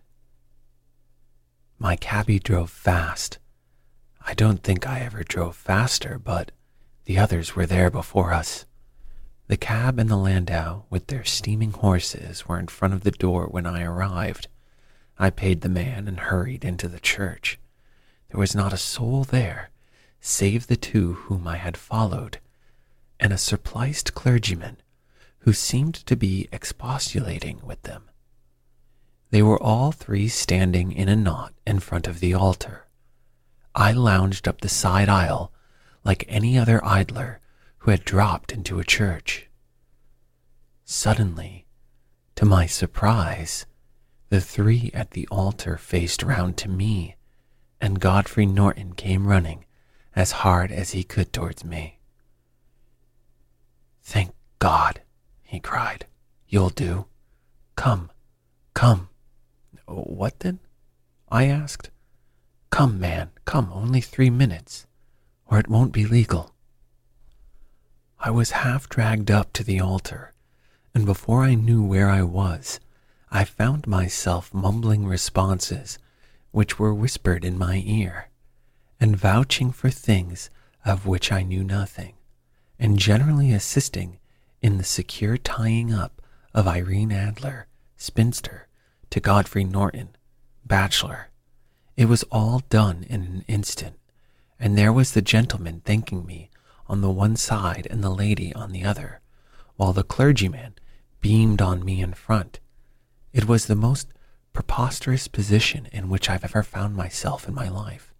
My 1.79 1.95
cabby 1.95 2.39
drove 2.39 2.69
fast. 2.69 3.39
I 4.25 4.33
don't 4.33 4.61
think 4.61 4.85
I 4.85 4.99
ever 4.99 5.23
drove 5.23 5.55
faster, 5.55 6.19
but 6.19 6.51
the 7.05 7.17
others 7.17 7.55
were 7.55 7.65
there 7.65 7.89
before 7.89 8.33
us. 8.33 8.65
The 9.51 9.57
cab 9.57 9.99
and 9.99 10.09
the 10.09 10.15
landau, 10.15 10.83
with 10.89 11.07
their 11.07 11.25
steaming 11.25 11.73
horses, 11.73 12.47
were 12.47 12.57
in 12.57 12.69
front 12.69 12.93
of 12.93 13.01
the 13.01 13.11
door 13.11 13.47
when 13.47 13.65
I 13.65 13.83
arrived. 13.83 14.47
I 15.19 15.29
paid 15.29 15.59
the 15.59 15.67
man 15.67 16.07
and 16.07 16.17
hurried 16.17 16.63
into 16.63 16.87
the 16.87 17.01
church. 17.01 17.59
There 18.29 18.39
was 18.39 18.55
not 18.55 18.71
a 18.71 18.77
soul 18.77 19.25
there, 19.25 19.69
save 20.21 20.67
the 20.67 20.77
two 20.77 21.15
whom 21.25 21.49
I 21.49 21.57
had 21.57 21.75
followed, 21.75 22.37
and 23.19 23.33
a 23.33 23.37
surpliced 23.37 24.13
clergyman 24.13 24.77
who 25.39 25.51
seemed 25.51 25.95
to 25.95 26.15
be 26.15 26.47
expostulating 26.53 27.59
with 27.61 27.81
them. 27.81 28.03
They 29.31 29.43
were 29.43 29.61
all 29.61 29.91
three 29.91 30.29
standing 30.29 30.93
in 30.93 31.09
a 31.09 31.15
knot 31.17 31.53
in 31.67 31.81
front 31.81 32.07
of 32.07 32.21
the 32.21 32.33
altar. 32.33 32.87
I 33.75 33.91
lounged 33.91 34.47
up 34.47 34.61
the 34.61 34.69
side 34.69 35.09
aisle 35.09 35.51
like 36.05 36.23
any 36.29 36.57
other 36.57 36.79
idler 36.85 37.41
who 37.81 37.89
had 37.91 38.05
dropped 38.05 38.51
into 38.51 38.79
a 38.79 38.83
church. 38.83 39.49
Suddenly, 40.85 41.65
to 42.35 42.45
my 42.45 42.67
surprise, 42.67 43.65
the 44.29 44.39
three 44.39 44.91
at 44.93 45.11
the 45.11 45.27
altar 45.31 45.77
faced 45.77 46.21
round 46.21 46.57
to 46.57 46.69
me, 46.69 47.15
and 47.79 47.99
Godfrey 47.99 48.45
Norton 48.45 48.93
came 48.93 49.27
running 49.27 49.65
as 50.15 50.31
hard 50.31 50.71
as 50.71 50.91
he 50.91 51.03
could 51.03 51.33
towards 51.33 51.65
me. 51.65 51.97
Thank 54.03 54.35
God, 54.59 55.01
he 55.41 55.59
cried. 55.59 56.05
You'll 56.47 56.69
do. 56.69 57.07
Come, 57.75 58.11
come. 58.75 59.09
What 59.87 60.39
then? 60.41 60.59
I 61.29 61.45
asked. 61.45 61.89
Come, 62.69 62.99
man, 62.99 63.31
come, 63.45 63.71
only 63.73 64.01
three 64.01 64.29
minutes, 64.29 64.85
or 65.47 65.57
it 65.57 65.67
won't 65.67 65.93
be 65.93 66.05
legal. 66.05 66.53
I 68.23 68.29
was 68.29 68.51
half 68.51 68.87
dragged 68.87 69.31
up 69.31 69.51
to 69.53 69.63
the 69.63 69.79
altar, 69.79 70.35
and 70.93 71.07
before 71.07 71.41
I 71.41 71.55
knew 71.55 71.83
where 71.83 72.07
I 72.07 72.21
was, 72.21 72.79
I 73.31 73.45
found 73.45 73.87
myself 73.87 74.53
mumbling 74.53 75.07
responses 75.07 75.97
which 76.51 76.77
were 76.77 76.93
whispered 76.93 77.43
in 77.43 77.57
my 77.57 77.81
ear, 77.83 78.29
and 78.99 79.17
vouching 79.17 79.71
for 79.71 79.89
things 79.89 80.51
of 80.85 81.07
which 81.07 81.31
I 81.31 81.41
knew 81.41 81.63
nothing, 81.63 82.13
and 82.77 82.99
generally 82.99 83.51
assisting 83.53 84.19
in 84.61 84.77
the 84.77 84.83
secure 84.83 85.37
tying 85.37 85.91
up 85.91 86.21
of 86.53 86.67
Irene 86.67 87.11
Adler, 87.11 87.65
spinster, 87.97 88.67
to 89.09 89.19
Godfrey 89.19 89.63
Norton, 89.63 90.09
bachelor. 90.63 91.29
It 91.97 92.05
was 92.05 92.21
all 92.31 92.61
done 92.69 93.03
in 93.09 93.21
an 93.21 93.45
instant, 93.47 93.97
and 94.59 94.77
there 94.77 94.93
was 94.93 95.13
the 95.13 95.23
gentleman 95.23 95.81
thanking 95.83 96.23
me 96.23 96.50
on 96.91 96.99
the 96.99 97.09
one 97.09 97.37
side 97.37 97.87
and 97.89 98.03
the 98.03 98.09
lady 98.09 98.53
on 98.53 98.73
the 98.73 98.83
other, 98.83 99.21
while 99.77 99.93
the 99.93 100.03
clergyman 100.03 100.75
beamed 101.21 101.61
on 101.61 101.85
me 101.85 102.01
in 102.01 102.13
front. 102.13 102.59
It 103.31 103.47
was 103.47 103.65
the 103.65 103.77
most 103.77 104.09
preposterous 104.51 105.29
position 105.29 105.87
in 105.93 106.09
which 106.09 106.29
I've 106.29 106.43
ever 106.43 106.63
found 106.63 106.97
myself 106.97 107.47
in 107.47 107.53
my 107.53 107.69
life. 107.69 108.13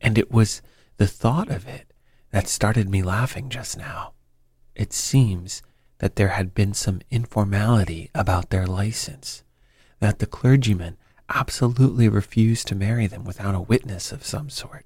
And 0.00 0.18
it 0.18 0.32
was 0.32 0.62
the 0.96 1.06
thought 1.06 1.48
of 1.48 1.68
it 1.68 1.92
that 2.32 2.48
started 2.48 2.90
me 2.90 3.04
laughing 3.04 3.50
just 3.50 3.78
now. 3.78 4.14
It 4.74 4.92
seems 4.92 5.62
that 5.98 6.16
there 6.16 6.30
had 6.30 6.54
been 6.54 6.74
some 6.74 7.02
informality 7.08 8.10
about 8.16 8.50
their 8.50 8.66
license, 8.66 9.44
that 10.00 10.18
the 10.18 10.26
clergyman 10.26 10.96
absolutely 11.28 12.08
refused 12.08 12.66
to 12.66 12.74
marry 12.74 13.06
them 13.06 13.22
without 13.22 13.54
a 13.54 13.60
witness 13.60 14.10
of 14.10 14.26
some 14.26 14.50
sort, 14.50 14.84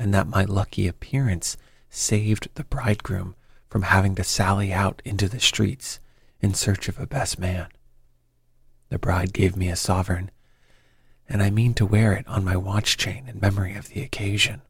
and 0.00 0.12
that 0.12 0.26
my 0.26 0.42
lucky 0.42 0.88
appearance 0.88 1.56
saved 1.90 2.48
the 2.54 2.64
bridegroom 2.64 3.34
from 3.68 3.82
having 3.82 4.14
to 4.14 4.24
sally 4.24 4.72
out 4.72 5.02
into 5.04 5.28
the 5.28 5.40
streets 5.40 6.00
in 6.40 6.54
search 6.54 6.88
of 6.88 6.98
a 6.98 7.06
best 7.06 7.38
man. 7.38 7.68
The 8.88 8.98
bride 8.98 9.32
gave 9.32 9.56
me 9.56 9.68
a 9.68 9.76
sovereign, 9.76 10.30
and 11.28 11.42
I 11.42 11.50
mean 11.50 11.74
to 11.74 11.86
wear 11.86 12.14
it 12.14 12.26
on 12.26 12.44
my 12.44 12.56
watch 12.56 12.96
chain 12.96 13.28
in 13.28 13.40
memory 13.40 13.74
of 13.74 13.88
the 13.88 14.02
occasion. 14.02 14.62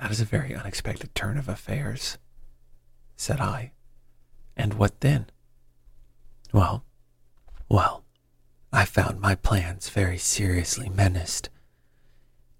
That 0.00 0.10
is 0.10 0.20
a 0.20 0.24
very 0.24 0.54
unexpected 0.54 1.14
turn 1.14 1.38
of 1.38 1.48
affairs, 1.48 2.18
said 3.16 3.40
I. 3.40 3.72
And 4.56 4.74
what 4.74 5.00
then? 5.00 5.26
Well, 6.52 6.84
well, 7.68 8.04
I 8.72 8.84
found 8.84 9.20
my 9.20 9.34
plans 9.34 9.88
very 9.88 10.18
seriously 10.18 10.88
menaced. 10.88 11.48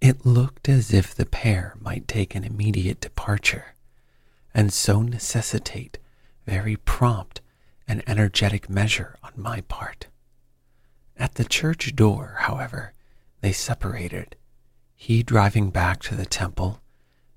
It 0.04 0.26
looked 0.26 0.68
as 0.68 0.92
if 0.92 1.14
the 1.14 1.24
pair 1.24 1.72
might 1.80 2.06
take 2.06 2.34
an 2.34 2.44
immediate 2.44 3.00
departure, 3.00 3.74
and 4.52 4.70
so 4.70 5.00
necessitate 5.00 5.96
very 6.44 6.76
prompt 6.76 7.40
and 7.88 8.06
energetic 8.06 8.68
measure 8.68 9.16
on 9.22 9.32
my 9.34 9.62
part. 9.62 10.08
At 11.16 11.36
the 11.36 11.44
church 11.46 11.96
door, 11.96 12.36
however, 12.40 12.92
they 13.40 13.52
separated, 13.52 14.36
he 14.94 15.22
driving 15.22 15.70
back 15.70 16.02
to 16.02 16.14
the 16.14 16.26
temple, 16.26 16.82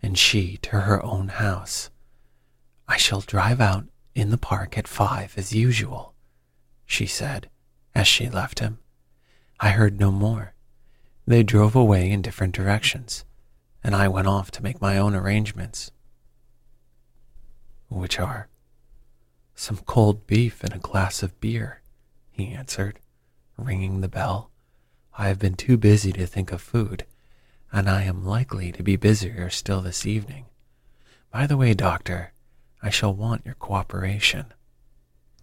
and 0.04 0.18
she 0.18 0.58
to 0.58 0.82
her 0.82 1.02
own 1.06 1.30
house. 1.30 1.90
I 2.86 2.98
shall 2.98 3.22
drive 3.22 3.62
out 3.62 3.86
in 4.14 4.30
the 4.30 4.38
park 4.38 4.78
at 4.78 4.90
five 4.90 5.38
as 5.38 5.54
usual, 5.54 6.16
she 6.86 7.06
said 7.06 7.50
as 7.96 8.08
she 8.10 8.28
left 8.28 8.60
him. 8.60 8.80
I 9.58 9.70
heard 9.70 10.02
no 10.02 10.12
more. 10.12 10.54
They 11.28 11.44
drove 11.44 11.76
away 11.76 12.10
in 12.10 12.22
different 12.22 12.56
directions, 12.56 13.26
and 13.84 13.94
I 13.94 14.08
went 14.08 14.28
off 14.28 14.50
to 14.52 14.64
make 14.64 14.82
my 14.82 14.98
own 14.98 15.14
arrangements. 15.14 15.92
Which 17.90 18.18
are 18.18 18.48
some 19.54 19.80
cold 19.80 20.26
beef 20.26 20.64
and 20.64 20.74
a 20.74 20.80
glass 20.80 21.22
of 21.24 21.38
beer, 21.42 21.82
he 22.32 22.54
answered, 22.54 23.00
ringing 23.58 24.00
the 24.00 24.08
bell. 24.08 24.52
I 25.18 25.28
have 25.28 25.38
been 25.38 25.56
too 25.56 25.76
busy 25.76 26.14
to 26.14 26.26
think 26.26 26.54
of 26.54 26.62
food, 26.62 27.06
and 27.74 27.90
I 27.90 28.04
am 28.04 28.24
likely 28.24 28.72
to 28.72 28.82
be 28.82 28.96
busier 28.96 29.50
still 29.50 29.82
this 29.82 30.06
evening. 30.06 30.46
By 31.30 31.46
the 31.46 31.58
way, 31.58 31.74
Doctor, 31.74 32.32
I 32.82 32.90
shall 32.90 33.14
want 33.14 33.46
your 33.46 33.56
cooperation. 33.56 34.54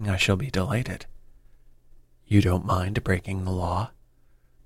I 0.00 0.16
shall 0.16 0.36
be 0.36 0.50
delighted. 0.50 1.04
You 2.26 2.40
don't 2.40 2.64
mind 2.64 3.04
breaking 3.04 3.44
the 3.44 3.50
law? 3.50 3.90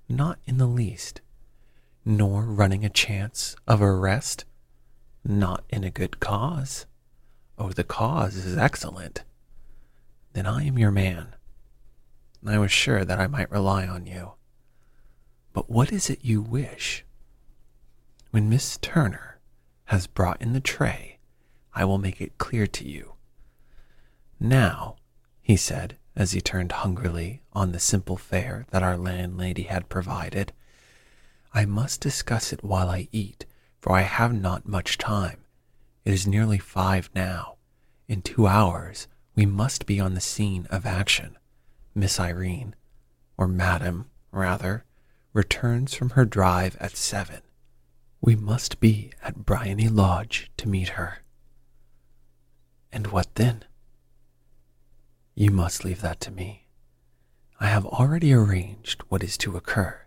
Not 0.09 0.39
in 0.45 0.57
the 0.57 0.65
least. 0.65 1.21
Nor 2.03 2.43
running 2.43 2.83
a 2.83 2.89
chance 2.89 3.55
of 3.67 3.79
arrest? 3.79 4.43
Not 5.23 5.63
in 5.69 5.83
a 5.83 5.91
good 5.91 6.19
cause. 6.19 6.87
Oh, 7.59 7.69
the 7.69 7.83
cause 7.83 8.35
is 8.35 8.57
excellent. 8.57 9.23
Then 10.33 10.47
I 10.47 10.63
am 10.63 10.79
your 10.79 10.91
man. 10.91 11.35
I 12.43 12.57
was 12.57 12.71
sure 12.71 13.05
that 13.05 13.19
I 13.19 13.27
might 13.27 13.51
rely 13.51 13.85
on 13.85 14.07
you. 14.07 14.33
But 15.53 15.69
what 15.69 15.91
is 15.91 16.09
it 16.09 16.23
you 16.23 16.41
wish? 16.41 17.05
When 18.31 18.49
Miss 18.49 18.77
Turner 18.77 19.39
has 19.85 20.07
brought 20.07 20.41
in 20.41 20.53
the 20.53 20.59
tray, 20.59 21.19
I 21.75 21.85
will 21.85 21.97
make 21.99 22.19
it 22.19 22.39
clear 22.39 22.65
to 22.65 22.87
you. 22.87 23.13
Now, 24.39 24.95
he 25.41 25.55
said, 25.55 25.97
as 26.19 26.33
he 26.33 26.41
turned 26.41 26.73
hungrily 26.73 27.41
on 27.53 27.71
the 27.71 27.79
simple 27.79 28.17
fare 28.17 28.65
that 28.71 28.83
our 28.83 28.97
landlady 28.97 29.63
had 29.63 29.87
provided, 29.87 30.51
I 31.53 31.63
must 31.63 32.01
discuss 32.01 32.51
it 32.51 32.61
while 32.61 32.89
I 32.89 33.07
eat, 33.13 33.45
for 33.79 33.93
I 33.93 34.01
have 34.01 34.33
not 34.33 34.67
much 34.67 34.97
time. 34.97 35.45
It 36.03 36.13
is 36.13 36.27
nearly 36.27 36.57
five 36.57 37.09
now. 37.15 37.55
In 38.09 38.21
two 38.21 38.47
hours, 38.47 39.07
we 39.33 39.45
must 39.45 39.85
be 39.85 39.97
on 40.01 40.13
the 40.13 40.19
scene 40.19 40.67
of 40.69 40.85
action. 40.85 41.37
Miss 41.95 42.19
Irene, 42.19 42.75
or 43.37 43.47
Madam, 43.47 44.09
rather, 44.33 44.83
returns 45.31 45.93
from 45.93 46.11
her 46.11 46.25
drive 46.25 46.75
at 46.81 46.97
seven. 46.97 47.41
We 48.19 48.35
must 48.35 48.81
be 48.81 49.13
at 49.23 49.45
Briony 49.45 49.87
Lodge 49.87 50.51
to 50.57 50.67
meet 50.67 50.89
her. 50.89 51.19
And 52.91 53.07
what 53.07 53.35
then? 53.35 53.63
You 55.35 55.51
must 55.51 55.85
leave 55.85 56.01
that 56.01 56.19
to 56.21 56.31
me. 56.31 56.65
I 57.59 57.67
have 57.67 57.85
already 57.85 58.33
arranged 58.33 59.03
what 59.09 59.23
is 59.23 59.37
to 59.39 59.57
occur. 59.57 60.01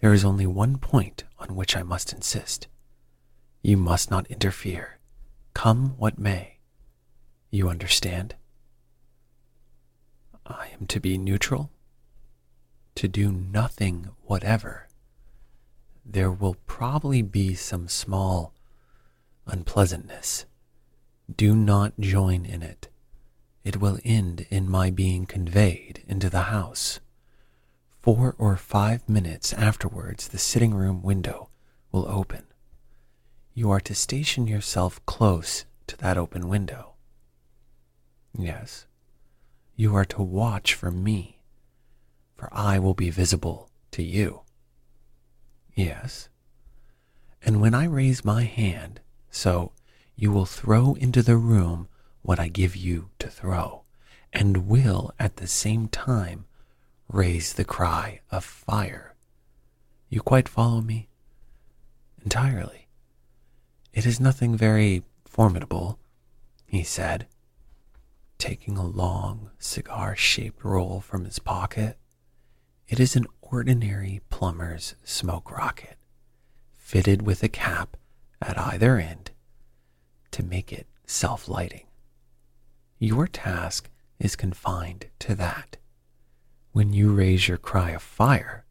There 0.00 0.12
is 0.12 0.24
only 0.24 0.46
one 0.46 0.78
point 0.78 1.24
on 1.38 1.54
which 1.56 1.76
I 1.76 1.82
must 1.82 2.12
insist. 2.12 2.68
You 3.62 3.76
must 3.76 4.10
not 4.10 4.26
interfere, 4.30 4.98
come 5.54 5.94
what 5.96 6.18
may. 6.18 6.58
You 7.50 7.68
understand? 7.68 8.34
I 10.46 10.68
am 10.78 10.86
to 10.88 11.00
be 11.00 11.16
neutral, 11.16 11.70
to 12.96 13.08
do 13.08 13.32
nothing 13.32 14.10
whatever. 14.24 14.88
There 16.04 16.30
will 16.30 16.56
probably 16.66 17.22
be 17.22 17.54
some 17.54 17.88
small 17.88 18.52
unpleasantness. 19.46 20.44
Do 21.34 21.56
not 21.56 21.98
join 21.98 22.44
in 22.44 22.62
it. 22.62 22.88
It 23.64 23.80
will 23.80 23.98
end 24.04 24.46
in 24.50 24.68
my 24.68 24.90
being 24.90 25.24
conveyed 25.24 26.02
into 26.06 26.28
the 26.28 26.42
house. 26.42 27.00
Four 28.02 28.34
or 28.36 28.56
five 28.56 29.08
minutes 29.08 29.54
afterwards, 29.54 30.28
the 30.28 30.38
sitting 30.38 30.74
room 30.74 31.02
window 31.02 31.48
will 31.90 32.06
open. 32.06 32.44
You 33.54 33.70
are 33.70 33.80
to 33.80 33.94
station 33.94 34.46
yourself 34.46 35.04
close 35.06 35.64
to 35.86 35.96
that 35.96 36.18
open 36.18 36.48
window. 36.48 36.92
Yes, 38.36 38.86
you 39.76 39.94
are 39.94 40.04
to 40.06 40.22
watch 40.22 40.74
for 40.74 40.90
me, 40.90 41.40
for 42.36 42.48
I 42.52 42.78
will 42.78 42.94
be 42.94 43.08
visible 43.10 43.70
to 43.92 44.02
you. 44.02 44.42
Yes. 45.74 46.28
And 47.42 47.60
when 47.60 47.74
I 47.74 47.84
raise 47.84 48.24
my 48.24 48.42
hand, 48.42 49.00
so 49.30 49.72
you 50.16 50.30
will 50.30 50.46
throw 50.46 50.94
into 50.94 51.22
the 51.22 51.36
room 51.36 51.88
what 52.24 52.40
I 52.40 52.48
give 52.48 52.74
you 52.74 53.10
to 53.18 53.28
throw, 53.28 53.82
and 54.32 54.66
will 54.66 55.12
at 55.18 55.36
the 55.36 55.46
same 55.46 55.88
time 55.88 56.46
raise 57.06 57.52
the 57.52 57.66
cry 57.66 58.20
of 58.30 58.42
fire. 58.42 59.14
You 60.08 60.22
quite 60.22 60.48
follow 60.48 60.80
me? 60.80 61.10
Entirely. 62.22 62.88
It 63.92 64.06
is 64.06 64.20
nothing 64.20 64.56
very 64.56 65.02
formidable, 65.26 65.98
he 66.66 66.82
said, 66.82 67.26
taking 68.38 68.78
a 68.78 68.86
long 68.86 69.50
cigar 69.58 70.16
shaped 70.16 70.64
roll 70.64 71.00
from 71.00 71.26
his 71.26 71.38
pocket. 71.38 71.98
It 72.88 72.98
is 72.98 73.16
an 73.16 73.26
ordinary 73.42 74.22
plumber's 74.30 74.94
smoke 75.04 75.50
rocket, 75.50 75.98
fitted 76.72 77.20
with 77.20 77.42
a 77.42 77.48
cap 77.50 77.98
at 78.40 78.58
either 78.58 78.96
end 78.96 79.30
to 80.30 80.42
make 80.42 80.72
it 80.72 80.86
self 81.06 81.48
lighting. 81.48 81.84
Your 83.04 83.26
task 83.26 83.90
is 84.18 84.34
confined 84.34 85.08
to 85.18 85.34
that. 85.34 85.76
When 86.72 86.94
you 86.94 87.12
raise 87.12 87.48
your 87.48 87.58
cry 87.58 87.90
of 87.90 88.00
fire, 88.00 88.64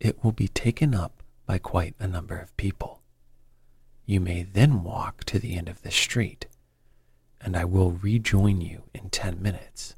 it 0.00 0.24
will 0.24 0.32
be 0.32 0.48
taken 0.48 0.94
up 0.94 1.22
by 1.44 1.58
quite 1.58 1.94
a 2.00 2.08
number 2.08 2.38
of 2.38 2.56
people. 2.56 3.02
You 4.06 4.20
may 4.20 4.42
then 4.42 4.82
walk 4.82 5.24
to 5.24 5.38
the 5.38 5.54
end 5.54 5.68
of 5.68 5.82
the 5.82 5.90
street 5.90 6.46
and 7.42 7.54
I 7.54 7.66
will 7.66 7.90
rejoin 7.90 8.62
you 8.62 8.84
in 8.94 9.10
10 9.10 9.42
minutes. 9.42 9.94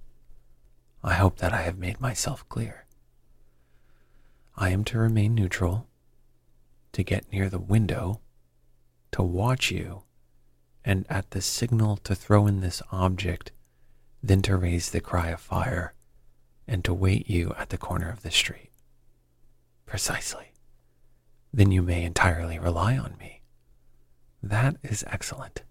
I 1.04 1.14
hope 1.14 1.36
that 1.36 1.52
I 1.52 1.62
have 1.62 1.78
made 1.78 2.00
myself 2.00 2.44
clear. 2.48 2.86
I 4.56 4.70
am 4.70 4.82
to 4.86 4.98
remain 4.98 5.36
neutral, 5.36 5.86
to 6.90 7.04
get 7.04 7.32
near 7.32 7.48
the 7.48 7.60
window, 7.60 8.20
to 9.12 9.22
watch 9.22 9.70
you, 9.70 10.02
and 10.84 11.06
at 11.08 11.30
the 11.30 11.40
signal 11.40 11.98
to 11.98 12.16
throw 12.16 12.48
in 12.48 12.62
this 12.62 12.82
object, 12.90 13.52
then 14.22 14.42
to 14.42 14.56
raise 14.56 14.90
the 14.90 15.00
cry 15.00 15.28
of 15.28 15.40
fire, 15.40 15.94
and 16.66 16.84
to 16.84 16.94
wait 16.94 17.28
you 17.28 17.54
at 17.58 17.70
the 17.70 17.78
corner 17.78 18.10
of 18.10 18.22
the 18.22 18.30
street. 18.30 18.70
Precisely. 19.86 20.52
Then 21.52 21.72
you 21.72 21.82
may 21.82 22.04
entirely 22.04 22.58
rely 22.58 22.96
on 22.96 23.16
me. 23.18 23.42
That 24.42 24.76
is 24.82 25.04
excellent. 25.08 25.62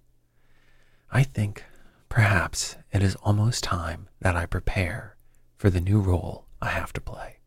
I 1.12 1.24
think 1.24 1.64
perhaps 2.10 2.76
it 2.92 3.02
is 3.02 3.16
almost 3.24 3.64
time 3.64 4.10
that 4.20 4.36
I 4.36 4.46
prepare 4.46 5.16
for 5.56 5.70
the 5.70 5.82
new 5.82 6.00
role 6.00 6.48
I 6.62 6.70
have 6.70 6.92
to 6.94 7.02
play. 7.02 7.38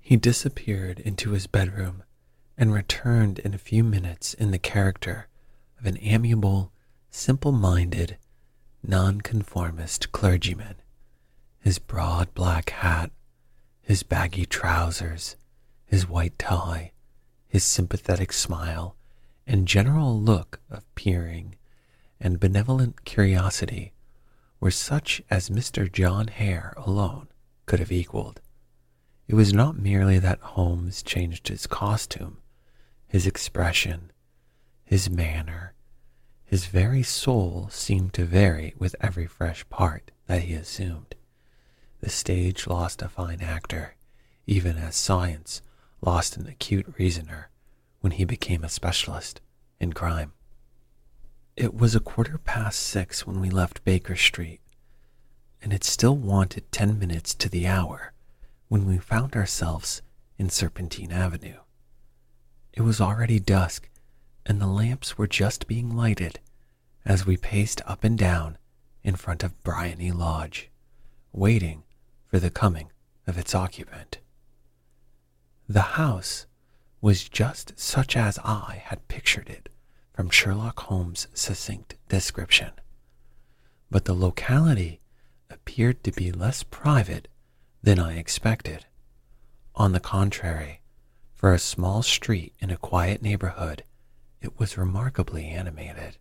He 0.00 0.16
disappeared 0.16 0.98
into 0.98 1.30
his 1.30 1.46
bedroom 1.46 2.02
and 2.56 2.72
returned 2.72 3.38
in 3.38 3.54
a 3.54 3.58
few 3.58 3.84
minutes 3.84 4.34
in 4.34 4.50
the 4.50 4.58
character 4.58 5.28
of 5.78 5.86
an 5.86 5.98
amiable, 6.00 6.72
simple 7.10 7.52
minded, 7.52 8.16
nonconformist 8.82 10.12
clergyman. 10.12 10.76
His 11.60 11.78
broad 11.78 12.32
black 12.34 12.70
hat, 12.70 13.10
his 13.82 14.02
baggy 14.02 14.46
trousers, 14.46 15.36
his 15.84 16.08
white 16.08 16.38
tie, 16.38 16.92
his 17.48 17.64
sympathetic 17.64 18.32
smile, 18.32 18.96
and 19.46 19.66
general 19.66 20.20
look 20.20 20.60
of 20.70 20.94
peering 20.94 21.56
and 22.20 22.40
benevolent 22.40 23.04
curiosity 23.04 23.92
were 24.60 24.70
such 24.70 25.22
as 25.30 25.50
Mr. 25.50 25.90
John 25.90 26.28
Hare 26.28 26.74
alone 26.76 27.28
could 27.66 27.80
have 27.80 27.92
equaled. 27.92 28.40
It 29.26 29.34
was 29.34 29.52
not 29.52 29.78
merely 29.78 30.18
that 30.18 30.40
Holmes 30.40 31.02
changed 31.02 31.48
his 31.48 31.66
costume, 31.66 32.38
his 33.06 33.26
expression, 33.26 34.12
his 34.84 35.08
manner, 35.08 35.74
his 36.50 36.66
very 36.66 37.00
soul 37.00 37.68
seemed 37.70 38.12
to 38.12 38.24
vary 38.24 38.74
with 38.76 38.96
every 39.00 39.24
fresh 39.24 39.64
part 39.68 40.10
that 40.26 40.42
he 40.42 40.52
assumed. 40.52 41.14
The 42.00 42.10
stage 42.10 42.66
lost 42.66 43.02
a 43.02 43.08
fine 43.08 43.40
actor, 43.40 43.94
even 44.48 44.76
as 44.76 44.96
science 44.96 45.62
lost 46.02 46.36
an 46.36 46.48
acute 46.48 46.92
reasoner 46.98 47.50
when 48.00 48.10
he 48.10 48.24
became 48.24 48.64
a 48.64 48.68
specialist 48.68 49.40
in 49.78 49.92
crime. 49.92 50.32
It 51.56 51.72
was 51.72 51.94
a 51.94 52.00
quarter 52.00 52.36
past 52.36 52.80
six 52.80 53.24
when 53.24 53.38
we 53.40 53.48
left 53.48 53.84
Baker 53.84 54.16
Street, 54.16 54.60
and 55.62 55.72
it 55.72 55.84
still 55.84 56.16
wanted 56.16 56.72
ten 56.72 56.98
minutes 56.98 57.32
to 57.34 57.48
the 57.48 57.68
hour 57.68 58.12
when 58.66 58.86
we 58.86 58.98
found 58.98 59.36
ourselves 59.36 60.02
in 60.36 60.50
Serpentine 60.50 61.12
Avenue. 61.12 61.60
It 62.72 62.82
was 62.82 63.00
already 63.00 63.38
dusk, 63.38 63.88
and 64.46 64.60
the 64.60 64.66
lamps 64.66 65.16
were 65.16 65.26
just 65.26 65.66
being 65.66 65.94
lighted 65.96 66.40
as 67.04 67.26
we 67.26 67.36
paced 67.36 67.80
up 67.86 68.04
and 68.04 68.18
down 68.18 68.58
in 69.02 69.16
front 69.16 69.42
of 69.42 69.62
Briony 69.62 70.12
Lodge, 70.12 70.70
waiting 71.32 71.82
for 72.26 72.38
the 72.38 72.50
coming 72.50 72.90
of 73.26 73.38
its 73.38 73.54
occupant. 73.54 74.18
The 75.68 75.82
house 75.82 76.46
was 77.00 77.28
just 77.28 77.78
such 77.78 78.16
as 78.16 78.38
I 78.44 78.82
had 78.84 79.08
pictured 79.08 79.48
it 79.48 79.68
from 80.12 80.30
Sherlock 80.30 80.80
Holmes' 80.80 81.28
succinct 81.32 81.96
description. 82.08 82.72
But 83.90 84.04
the 84.04 84.14
locality 84.14 85.00
appeared 85.48 86.04
to 86.04 86.12
be 86.12 86.30
less 86.30 86.62
private 86.62 87.28
than 87.82 87.98
I 87.98 88.18
expected. 88.18 88.86
On 89.74 89.92
the 89.92 90.00
contrary, 90.00 90.82
for 91.34 91.54
a 91.54 91.58
small 91.58 92.02
street 92.02 92.54
in 92.58 92.70
a 92.70 92.76
quiet 92.76 93.22
neighborhood, 93.22 93.82
it 94.40 94.58
was 94.58 94.78
remarkably 94.78 95.46
animated. 95.46 96.16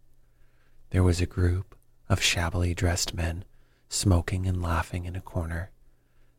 There 0.91 1.03
was 1.03 1.21
a 1.21 1.25
group 1.25 1.75
of 2.07 2.21
shabbily 2.21 2.73
dressed 2.73 3.13
men 3.13 3.45
smoking 3.87 4.45
and 4.45 4.61
laughing 4.61 5.05
in 5.05 5.15
a 5.15 5.21
corner, 5.21 5.71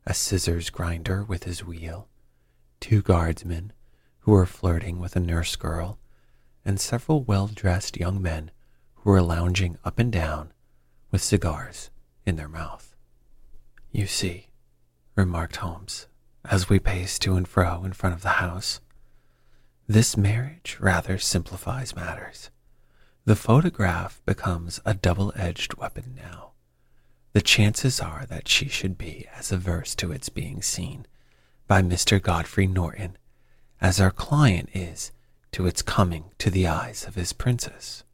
a 0.06 0.14
scissors 0.14 0.70
grinder 0.70 1.24
with 1.24 1.44
his 1.44 1.64
wheel, 1.64 2.08
two 2.80 3.02
guardsmen 3.02 3.72
who 4.20 4.32
were 4.32 4.46
flirting 4.46 4.98
with 4.98 5.16
a 5.16 5.20
nurse 5.20 5.56
girl 5.56 5.98
and 6.64 6.80
several 6.80 7.22
well 7.22 7.46
dressed 7.46 7.96
young 7.96 8.20
men 8.20 8.50
who 8.96 9.10
were 9.10 9.22
lounging 9.22 9.78
up 9.84 9.98
and 9.98 10.12
down 10.12 10.52
with 11.10 11.22
cigars 11.22 11.90
in 12.26 12.36
their 12.36 12.48
mouth. 12.48 12.94
You 13.90 14.06
see, 14.06 14.48
remarked 15.16 15.56
Holmes 15.56 16.06
as 16.44 16.68
we 16.68 16.78
paced 16.78 17.22
to 17.22 17.34
and 17.34 17.46
fro 17.46 17.84
in 17.84 17.92
front 17.92 18.14
of 18.14 18.22
the 18.22 18.40
house, 18.40 18.80
this 19.92 20.16
marriage 20.16 20.76
rather 20.78 21.18
simplifies 21.18 21.96
matters. 21.96 22.48
The 23.24 23.34
photograph 23.34 24.22
becomes 24.24 24.78
a 24.84 24.94
double 24.94 25.32
edged 25.34 25.74
weapon 25.74 26.14
now. 26.16 26.52
The 27.32 27.40
chances 27.40 27.98
are 27.98 28.24
that 28.26 28.46
she 28.46 28.68
should 28.68 28.96
be 28.96 29.26
as 29.36 29.50
averse 29.50 29.96
to 29.96 30.12
its 30.12 30.28
being 30.28 30.62
seen 30.62 31.06
by 31.66 31.82
Mr. 31.82 32.22
Godfrey 32.22 32.68
Norton 32.68 33.18
as 33.80 34.00
our 34.00 34.12
client 34.12 34.68
is 34.72 35.10
to 35.50 35.66
its 35.66 35.82
coming 35.82 36.26
to 36.38 36.50
the 36.50 36.68
eyes 36.68 37.04
of 37.04 37.16
his 37.16 37.32
princess. 37.32 38.04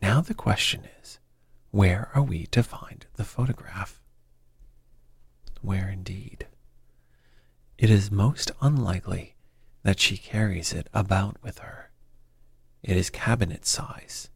Now 0.00 0.22
the 0.22 0.32
question 0.32 0.88
is, 1.02 1.18
where 1.72 2.08
are 2.14 2.22
we 2.22 2.46
to 2.46 2.62
find 2.62 3.04
the 3.16 3.24
photograph? 3.24 4.00
Where 5.60 5.90
indeed? 5.90 6.46
It 7.76 7.90
is 7.90 8.10
most 8.10 8.50
unlikely 8.62 9.34
that 9.82 10.00
she 10.00 10.16
carries 10.16 10.72
it 10.72 10.88
about 10.92 11.36
with 11.42 11.58
her. 11.58 11.90
It 12.82 12.96
is 12.96 13.10
cabinet 13.10 13.66
size, 13.66 14.30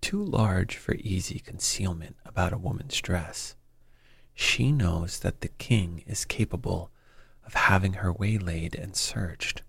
too 0.00 0.22
large 0.22 0.76
for 0.76 0.94
easy 0.96 1.38
concealment 1.38 2.16
about 2.24 2.52
a 2.52 2.58
woman's 2.58 3.00
dress. 3.00 3.56
She 4.34 4.70
knows 4.70 5.20
that 5.20 5.40
the 5.40 5.48
king 5.48 6.02
is 6.06 6.24
capable 6.24 6.90
of 7.44 7.54
having 7.54 7.94
her 7.94 8.12
waylaid 8.12 8.74
and 8.74 8.96
searched. 8.96 9.62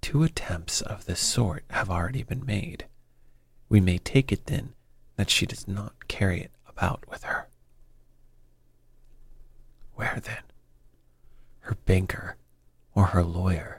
Two 0.00 0.22
attempts 0.22 0.80
of 0.80 1.06
this 1.06 1.20
sort 1.20 1.64
have 1.70 1.90
already 1.90 2.22
been 2.22 2.44
made. 2.44 2.86
We 3.68 3.80
may 3.80 3.98
take 3.98 4.32
it 4.32 4.46
then 4.46 4.74
that 5.16 5.30
she 5.30 5.46
does 5.46 5.66
not 5.66 6.08
carry 6.08 6.40
it 6.40 6.52
about 6.68 7.08
with 7.08 7.24
her. 7.24 7.48
Where 9.94 10.20
then? 10.22 10.42
Her 11.60 11.76
banker 11.84 12.36
or 12.94 13.06
her 13.06 13.24
lawyer? 13.24 13.77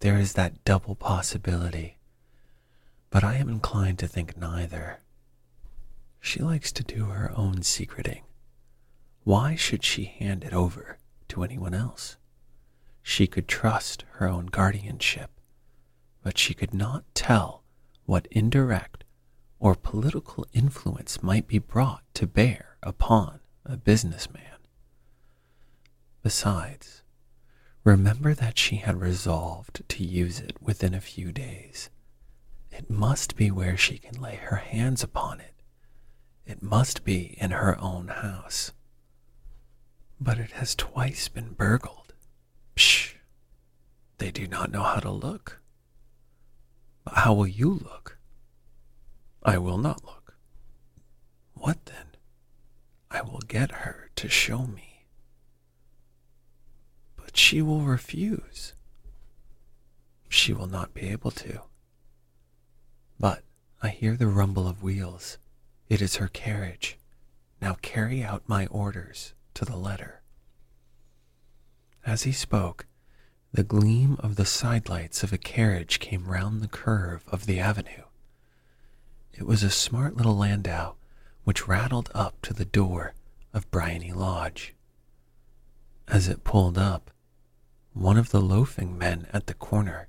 There 0.00 0.18
is 0.18 0.34
that 0.34 0.64
double 0.64 0.94
possibility, 0.94 1.98
but 3.10 3.24
I 3.24 3.36
am 3.36 3.48
inclined 3.48 3.98
to 4.00 4.06
think 4.08 4.36
neither. 4.36 5.00
She 6.20 6.40
likes 6.40 6.70
to 6.72 6.82
do 6.82 7.06
her 7.06 7.32
own 7.34 7.62
secreting. 7.62 8.24
Why 9.24 9.54
should 9.54 9.84
she 9.84 10.04
hand 10.04 10.44
it 10.44 10.52
over 10.52 10.98
to 11.28 11.42
anyone 11.42 11.72
else? 11.74 12.16
She 13.02 13.26
could 13.26 13.48
trust 13.48 14.04
her 14.14 14.28
own 14.28 14.46
guardianship, 14.46 15.30
but 16.22 16.36
she 16.36 16.54
could 16.54 16.74
not 16.74 17.04
tell 17.14 17.62
what 18.04 18.28
indirect 18.30 19.04
or 19.58 19.74
political 19.74 20.46
influence 20.52 21.22
might 21.22 21.46
be 21.48 21.58
brought 21.58 22.02
to 22.14 22.26
bear 22.26 22.76
upon 22.82 23.40
a 23.64 23.76
businessman. 23.76 24.42
Besides, 26.22 27.02
remember 27.86 28.34
that 28.34 28.58
she 28.58 28.76
had 28.76 29.00
resolved 29.00 29.88
to 29.88 30.04
use 30.04 30.40
it 30.40 30.56
within 30.60 30.92
a 30.92 31.00
few 31.00 31.30
days. 31.30 31.88
It 32.72 32.90
must 32.90 33.36
be 33.36 33.48
where 33.52 33.76
she 33.76 33.96
can 33.98 34.20
lay 34.20 34.34
her 34.34 34.56
hands 34.56 35.04
upon 35.04 35.38
it. 35.38 35.54
It 36.44 36.64
must 36.64 37.04
be 37.04 37.36
in 37.40 37.52
her 37.52 37.80
own 37.80 38.08
house. 38.08 38.72
But 40.20 40.38
it 40.38 40.50
has 40.52 40.74
twice 40.74 41.28
been 41.28 41.52
burgled. 41.52 42.12
Psh! 42.74 43.14
They 44.18 44.32
do 44.32 44.48
not 44.48 44.72
know 44.72 44.82
how 44.82 44.98
to 44.98 45.10
look. 45.10 45.60
But 47.04 47.14
how 47.14 47.34
will 47.34 47.46
you 47.46 47.70
look? 47.70 48.18
I 49.44 49.58
will 49.58 49.78
not 49.78 50.04
look. 50.04 50.36
What 51.54 51.86
then? 51.86 52.16
I 53.12 53.22
will 53.22 53.42
get 53.46 53.70
her 53.70 54.10
to 54.16 54.28
show 54.28 54.66
me. 54.66 54.85
But 57.36 57.40
she 57.42 57.60
will 57.60 57.82
refuse. 57.82 58.72
She 60.30 60.54
will 60.54 60.68
not 60.68 60.94
be 60.94 61.02
able 61.10 61.30
to. 61.32 61.60
But 63.20 63.42
I 63.82 63.90
hear 63.90 64.16
the 64.16 64.26
rumble 64.26 64.66
of 64.66 64.82
wheels. 64.82 65.36
It 65.90 66.00
is 66.00 66.16
her 66.16 66.28
carriage. 66.28 66.96
Now 67.60 67.76
carry 67.82 68.24
out 68.24 68.48
my 68.48 68.64
orders 68.68 69.34
to 69.52 69.66
the 69.66 69.76
letter. 69.76 70.22
As 72.06 72.22
he 72.22 72.32
spoke, 72.32 72.86
the 73.52 73.62
gleam 73.62 74.16
of 74.20 74.36
the 74.36 74.46
sidelights 74.46 75.22
of 75.22 75.30
a 75.30 75.36
carriage 75.36 76.00
came 76.00 76.24
round 76.24 76.62
the 76.62 76.68
curve 76.68 77.22
of 77.28 77.44
the 77.44 77.60
avenue. 77.60 78.04
It 79.34 79.44
was 79.46 79.62
a 79.62 79.68
smart 79.68 80.16
little 80.16 80.38
landau 80.38 80.94
which 81.44 81.68
rattled 81.68 82.10
up 82.14 82.40
to 82.40 82.54
the 82.54 82.64
door 82.64 83.12
of 83.52 83.70
Briony 83.70 84.12
Lodge. 84.12 84.74
As 86.08 86.28
it 86.28 86.42
pulled 86.42 86.78
up, 86.78 87.10
one 87.96 88.18
of 88.18 88.30
the 88.30 88.40
loafing 88.42 88.98
men 88.98 89.26
at 89.32 89.46
the 89.46 89.54
corner 89.54 90.06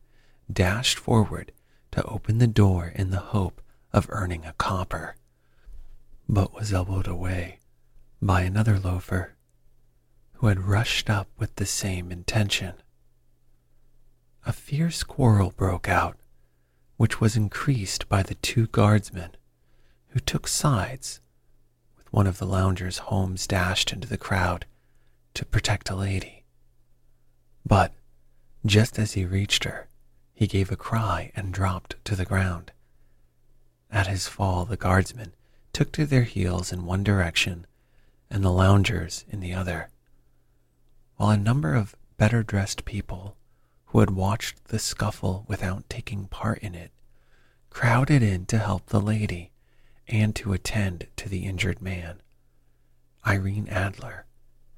dashed 0.51 0.99
forward 0.99 1.53
to 1.89 2.03
open 2.03 2.37
the 2.37 2.45
door 2.45 2.91
in 2.93 3.11
the 3.11 3.31
hope 3.31 3.61
of 3.93 4.05
earning 4.09 4.45
a 4.45 4.51
copper, 4.53 5.15
but 6.27 6.53
was 6.53 6.73
elbowed 6.73 7.07
away 7.07 7.59
by 8.21 8.41
another 8.41 8.77
loafer 8.77 9.35
who 10.33 10.47
had 10.47 10.59
rushed 10.59 11.09
up 11.09 11.29
with 11.37 11.55
the 11.55 11.65
same 11.65 12.11
intention. 12.11 12.73
A 14.45 14.51
fierce 14.51 15.03
quarrel 15.03 15.53
broke 15.55 15.87
out, 15.87 16.17
which 16.97 17.21
was 17.21 17.37
increased 17.37 18.09
by 18.09 18.21
the 18.21 18.35
two 18.35 18.67
guardsmen 18.67 19.31
who 20.09 20.19
took 20.19 20.45
sides. 20.45 21.21
With 21.97 22.11
one 22.11 22.27
of 22.27 22.37
the 22.37 22.45
loungers, 22.45 22.97
Holmes 22.97 23.47
dashed 23.47 23.93
into 23.93 24.09
the 24.09 24.17
crowd 24.17 24.65
to 25.35 25.45
protect 25.45 25.89
a 25.89 25.95
lady. 25.95 26.36
But 27.67 27.93
just 28.65 28.97
as 28.97 29.13
he 29.13 29.25
reached 29.25 29.65
her, 29.65 29.89
he 30.33 30.47
gave 30.47 30.71
a 30.71 30.77
cry 30.77 31.33
and 31.35 31.53
dropped 31.53 31.95
to 32.05 32.15
the 32.15 32.23
ground. 32.23 32.71
At 33.91 34.07
his 34.07 34.25
fall, 34.27 34.63
the 34.63 34.77
guardsmen 34.77 35.33
took 35.73 35.91
to 35.93 36.05
their 36.05 36.23
heels 36.23 36.71
in 36.71 36.85
one 36.85 37.03
direction 37.03 37.67
and 38.29 38.41
the 38.41 38.53
loungers 38.53 39.25
in 39.27 39.41
the 39.41 39.53
other, 39.53 39.89
while 41.17 41.31
a 41.31 41.37
number 41.37 41.75
of 41.75 41.95
better 42.15 42.41
dressed 42.41 42.85
people 42.85 43.35
who 43.87 43.99
had 43.99 44.11
watched 44.11 44.65
the 44.65 44.79
scuffle 44.79 45.43
without 45.49 45.89
taking 45.89 46.27
part 46.27 46.59
in 46.59 46.73
it 46.73 46.91
crowded 47.69 48.23
in 48.23 48.45
to 48.45 48.59
help 48.59 48.85
the 48.87 49.01
lady 49.01 49.51
and 50.07 50.35
to 50.37 50.53
attend 50.53 51.07
to 51.17 51.27
the 51.27 51.45
injured 51.45 51.81
man. 51.81 52.21
Irene 53.25 53.67
Adler, 53.67 54.25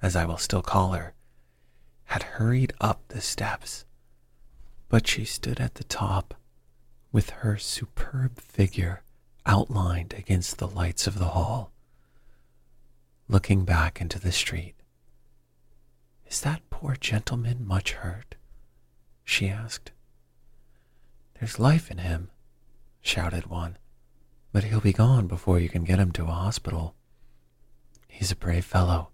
as 0.02 0.16
I 0.16 0.26
will 0.26 0.38
still 0.38 0.64
call 0.64 0.94
her, 0.94 1.14
had 2.10 2.24
hurried 2.24 2.74
up 2.82 3.08
the 3.10 3.22
steps, 3.22 3.86
but 4.88 5.06
she 5.08 5.24
stood 5.24 5.60
at 5.60 5.76
the 5.76 5.84
top 5.84 6.34
with 7.12 7.30
her 7.30 7.56
superb 7.56 8.40
figure 8.40 9.04
outlined 9.46 10.16
against 10.18 10.58
the 10.58 10.68
lights 10.68 11.06
of 11.06 11.20
the 11.20 11.26
hall, 11.26 11.72
looking 13.28 13.64
back 13.64 14.02
into 14.02 14.18
the 14.18 14.32
street. 14.32 14.74
Is 16.28 16.42
that 16.42 16.68
poor 16.72 16.96
gentleman 17.00 17.68
much 17.68 17.92
hurt? 17.92 18.34
she 19.24 19.48
asked. 19.48 19.92
There's 21.40 21.60
life 21.60 21.92
in 21.92 22.00
him, 22.00 22.32
shouted 23.02 23.46
one, 23.46 23.78
but 24.52 24.64
he'll 24.64 24.82
be 24.82 24.94
gone 24.94 25.28
before 25.28 25.60
you 25.60 25.70
can 25.70 25.84
get 25.84 26.00
him 26.00 26.12
to 26.14 26.24
a 26.24 26.32
hospital. 26.32 26.96
He's 28.08 28.32
a 28.32 28.36
brave 28.36 28.66
fellow, 28.66 29.10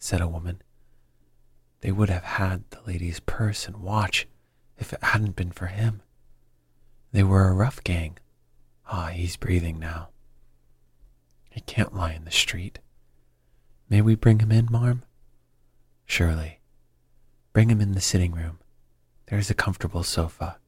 said 0.00 0.20
a 0.20 0.26
woman. 0.26 0.60
They 1.80 1.92
would 1.92 2.08
have 2.08 2.24
had 2.24 2.64
the 2.70 2.80
lady's 2.86 3.20
purse 3.20 3.66
and 3.66 3.76
watch 3.76 4.26
if 4.78 4.92
it 4.92 5.02
hadn't 5.02 5.36
been 5.36 5.52
for 5.52 5.66
him. 5.66 6.02
They 7.12 7.22
were 7.22 7.48
a 7.48 7.54
rough 7.54 7.82
gang. 7.84 8.18
Ah, 8.90 9.08
he's 9.08 9.36
breathing 9.36 9.78
now. 9.78 10.08
He 11.50 11.60
can't 11.60 11.94
lie 11.94 12.12
in 12.12 12.24
the 12.24 12.30
street. 12.30 12.78
May 13.88 14.02
we 14.02 14.14
bring 14.14 14.40
him 14.40 14.52
in, 14.52 14.68
Marm? 14.70 15.04
Surely. 16.04 16.60
Bring 17.52 17.70
him 17.70 17.80
in 17.80 17.92
the 17.92 18.00
sitting 18.00 18.32
room. 18.32 18.58
There's 19.26 19.50
a 19.50 19.54
comfortable 19.54 20.02
sofa. 20.02 20.58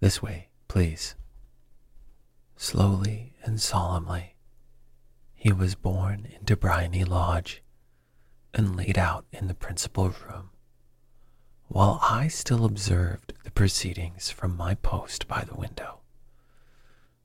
This 0.00 0.22
way, 0.22 0.48
please. 0.68 1.16
Slowly 2.56 3.34
and 3.42 3.60
solemnly, 3.60 4.36
he 5.34 5.52
was 5.52 5.74
borne 5.74 6.28
into 6.38 6.56
Briony 6.56 7.04
Lodge 7.04 7.62
and 8.54 8.76
laid 8.76 8.98
out 8.98 9.26
in 9.32 9.46
the 9.48 9.54
principal 9.54 10.08
room. 10.08 10.50
While 11.68 12.00
I 12.02 12.28
still 12.28 12.64
observed 12.64 13.32
the 13.44 13.50
proceedings 13.50 14.30
from 14.30 14.56
my 14.56 14.74
post 14.74 15.28
by 15.28 15.44
the 15.44 15.54
window, 15.54 16.00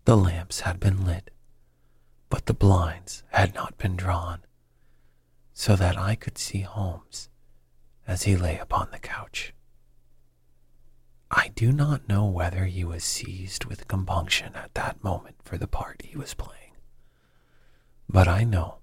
the 0.05 0.15
lamps 0.15 0.61
had 0.61 0.79
been 0.79 1.03
lit, 1.03 1.31
but 2.29 2.45
the 2.45 2.53
blinds 2.53 3.23
had 3.29 3.55
not 3.55 3.77
been 3.77 3.95
drawn, 3.95 4.41
so 5.53 5.75
that 5.75 5.97
I 5.97 6.15
could 6.15 6.37
see 6.37 6.61
Holmes 6.61 7.29
as 8.07 8.23
he 8.23 8.35
lay 8.35 8.59
upon 8.59 8.91
the 8.91 8.99
couch. 8.99 9.53
I 11.31 11.47
do 11.55 11.71
not 11.71 12.07
know 12.07 12.25
whether 12.25 12.65
he 12.65 12.85
was 12.85 13.03
seized 13.03 13.65
with 13.65 13.87
compunction 13.87 14.55
at 14.55 14.75
that 14.75 15.03
moment 15.03 15.37
for 15.43 15.57
the 15.57 15.67
part 15.67 16.03
he 16.03 16.15
was 16.15 16.35
playing, 16.35 16.75
but 18.07 18.27
I 18.27 18.43
know 18.43 18.77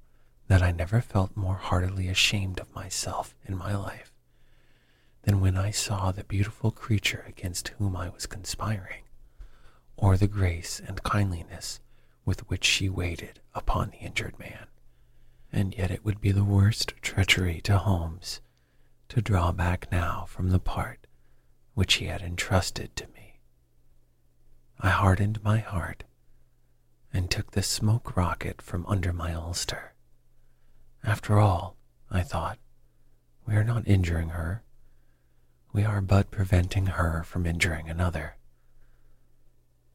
that 0.48 0.62
I 0.62 0.72
never 0.72 1.00
felt 1.00 1.36
more 1.36 1.56
heartily 1.56 2.08
ashamed 2.08 2.60
of 2.60 2.74
myself 2.74 3.34
in 3.44 3.56
my 3.56 3.74
life 3.74 4.12
than 5.22 5.40
when 5.40 5.56
I 5.56 5.70
saw 5.70 6.10
the 6.10 6.24
beautiful 6.24 6.70
creature 6.70 7.24
against 7.28 7.68
whom 7.78 7.96
I 7.96 8.08
was 8.08 8.26
conspiring, 8.26 9.04
or 9.96 10.16
the 10.16 10.26
grace 10.28 10.80
and 10.84 11.02
kindliness 11.02 11.80
with 12.24 12.48
which 12.50 12.64
she 12.64 12.88
waited 12.88 13.40
upon 13.54 13.90
the 13.90 13.98
injured 13.98 14.38
man. 14.38 14.66
And 15.52 15.74
yet 15.76 15.90
it 15.90 16.04
would 16.04 16.20
be 16.20 16.32
the 16.32 16.44
worst 16.44 16.94
treachery 17.02 17.60
to 17.62 17.78
Holmes 17.78 18.40
to 19.08 19.20
draw 19.20 19.52
back 19.52 19.92
now 19.92 20.24
from 20.26 20.50
the 20.50 20.58
part 20.58 21.06
which 21.74 21.94
he 21.94 22.06
had 22.06 22.22
entrusted 22.22 22.96
to 22.96 23.06
me. 23.08 23.40
I 24.80 24.90
hardened 24.90 25.42
my 25.44 25.58
heart 25.58 26.04
and 27.12 27.30
took 27.30 27.52
the 27.52 27.62
smoke 27.62 28.16
rocket 28.16 28.60
from 28.60 28.86
under 28.86 29.12
my 29.12 29.32
ulster. 29.32 29.91
After 31.04 31.40
all, 31.40 31.76
I 32.10 32.22
thought, 32.22 32.58
we 33.44 33.56
are 33.56 33.64
not 33.64 33.88
injuring 33.88 34.30
her. 34.30 34.62
We 35.72 35.84
are 35.84 36.00
but 36.00 36.30
preventing 36.30 36.86
her 36.86 37.24
from 37.24 37.44
injuring 37.44 37.88
another. 37.88 38.36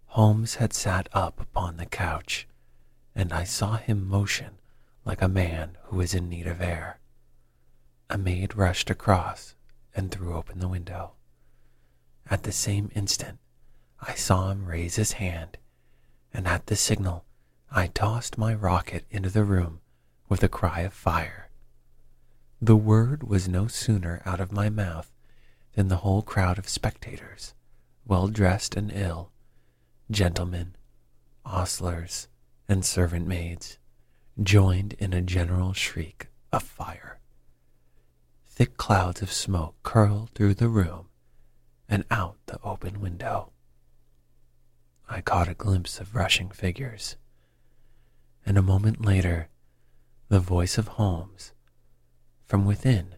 Holmes 0.08 0.56
had 0.56 0.74
sat 0.74 1.08
up 1.13 1.39
upon 1.39 1.78
the 1.78 1.86
couch, 1.86 2.48
and 3.15 3.32
I 3.32 3.46
saw 3.46 3.78
him 3.78 4.08
motion 4.08 4.58
like 5.06 5.22
a 5.22 5.30
man 5.30 5.78
who 5.86 6.02
is 6.02 6.13
in 6.13 6.28
need 6.28 6.46
of 6.46 6.62
air. 6.62 7.00
A 8.10 8.17
maid 8.17 8.56
rushed 8.56 8.89
across 8.89 9.56
and 9.96 10.12
threw 10.12 10.36
open 10.36 10.60
the 10.60 10.67
window. 10.67 11.13
At 12.30 12.43
the 12.43 12.52
same 12.52 12.91
instant, 12.93 13.39
I 14.02 14.13
saw 14.13 14.52
him 14.52 14.65
raise 14.65 14.98
his 14.98 15.13
hand, 15.13 15.58
and 16.34 16.48
at 16.48 16.67
the 16.67 16.76
signal, 16.76 17.24
I 17.72 17.88
tossed 17.88 18.38
my 18.38 18.54
rocket 18.54 19.06
into 19.10 19.30
the 19.30 19.46
room 19.46 19.80
with 20.30 20.44
a 20.44 20.50
cry 20.50 20.82
of 20.82 20.94
fire. 20.94 21.50
The 22.62 22.76
word 22.76 23.24
was 23.24 23.48
no 23.48 23.68
sooner 23.68 24.22
out 24.26 24.40
of 24.40 24.52
my 24.52 24.70
mouth 24.70 25.12
than 25.74 25.88
the 25.88 25.98
whole 25.98 26.22
crowd 26.22 26.58
of 26.58 26.68
spectators, 26.68 27.54
well 28.06 28.28
dressed 28.28 28.76
and 28.76 28.92
ill, 28.92 29.32
gentlemen, 30.10 30.76
ostlers, 31.46 32.28
and 32.68 32.84
servant 32.84 33.28
maids, 33.28 33.78
joined 34.42 34.94
in 34.94 35.13
a 35.13 35.22
general 35.22 35.74
shriek 35.74 36.28
of 36.52 36.63
fire. 36.63 37.20
Thick 38.48 38.76
clouds 38.78 39.22
of 39.22 39.32
smoke 39.32 39.76
curled 39.84 40.32
through 40.32 40.56
the 40.56 40.68
room 40.68 41.10
and 41.88 42.04
out 42.10 42.38
the 42.48 42.60
open 42.63 43.00
window. 43.00 43.52
I 45.08 45.22
caught 45.22 45.48
a 45.48 45.54
glimpse 45.54 46.00
of 46.00 46.16
rushing 46.16 46.50
figures, 46.50 47.16
and 48.46 48.58
a 48.58 48.63
moment 48.63 49.06
later, 49.06 49.50
the 50.30 50.40
voice 50.42 50.78
of 50.78 50.90
Holmes 50.90 51.54
from 52.46 52.66
within 52.66 53.16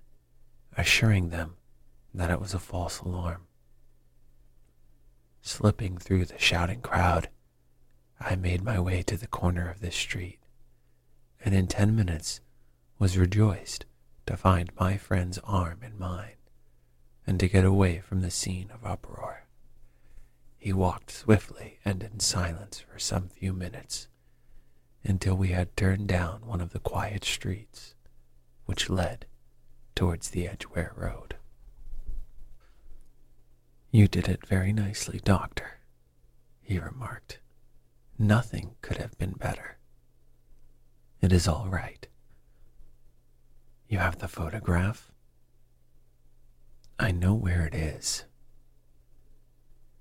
assuring 0.78 1.30
them 1.30 1.56
that 2.14 2.30
it 2.30 2.40
was 2.40 2.54
a 2.54 2.60
false 2.60 3.00
alarm. 3.00 3.48
Slipping 5.42 5.98
through 5.98 6.26
the 6.26 6.38
shouting 6.38 6.82
crowd, 6.82 7.30
I 8.20 8.36
made 8.36 8.62
my 8.62 8.80
way 8.80 9.02
to 9.04 9.18
the 9.18 9.28
corner 9.28 9.70
of 9.70 9.80
this 9.80 9.96
street, 9.96 10.40
and 11.44 11.56
in 11.56 11.68
ten 11.68 11.96
minutes 11.96 12.42
was 13.00 13.18
rejoiced 13.18 13.86
to 14.28 14.38
find 14.38 14.72
my 14.80 14.98
friend's 14.98 15.40
arm 15.40 15.80
in 15.82 15.98
mine 15.98 16.36
and 17.26 17.40
to 17.40 17.48
get 17.48 17.66
away 17.66 18.02
from 18.02 18.22
the 18.22 18.30
scene 18.30 18.70
of 18.72 18.86
uproar. 18.86 19.46
He 20.58 20.74
walked 20.74 21.10
swiftly 21.10 21.80
and 21.84 22.04
in 22.04 22.20
silence 22.20 22.80
for 22.80 23.00
some 23.00 23.30
few 23.30 23.54
minutes 23.54 24.09
until 25.04 25.36
we 25.36 25.50
had 25.50 25.76
turned 25.76 26.08
down 26.08 26.42
one 26.46 26.62
of 26.62 26.72
the 26.72 26.80
quiet 26.80 27.24
streets 27.24 27.96
which 28.66 28.90
led 28.90 29.26
towards 29.96 30.30
the 30.30 30.48
Edgware 30.48 30.94
Road. 30.96 31.36
You 33.92 34.08
did 34.08 34.28
it 34.28 34.46
very 34.46 34.72
nicely, 34.72 35.20
Doctor, 35.24 35.80
he 36.62 36.78
remarked. 36.78 37.40
Nothing 38.18 38.76
could 38.82 38.98
have 38.98 39.18
been 39.18 39.32
better. 39.32 39.78
It 41.22 41.34
is 41.34 41.48
all 41.48 41.68
right. 41.70 42.08
You 43.88 43.98
have 43.98 44.20
the 44.20 44.28
photograph? 44.28 45.12
I 47.00 47.12
know 47.12 47.34
where 47.34 47.66
it 47.66 47.74
is. 47.74 48.26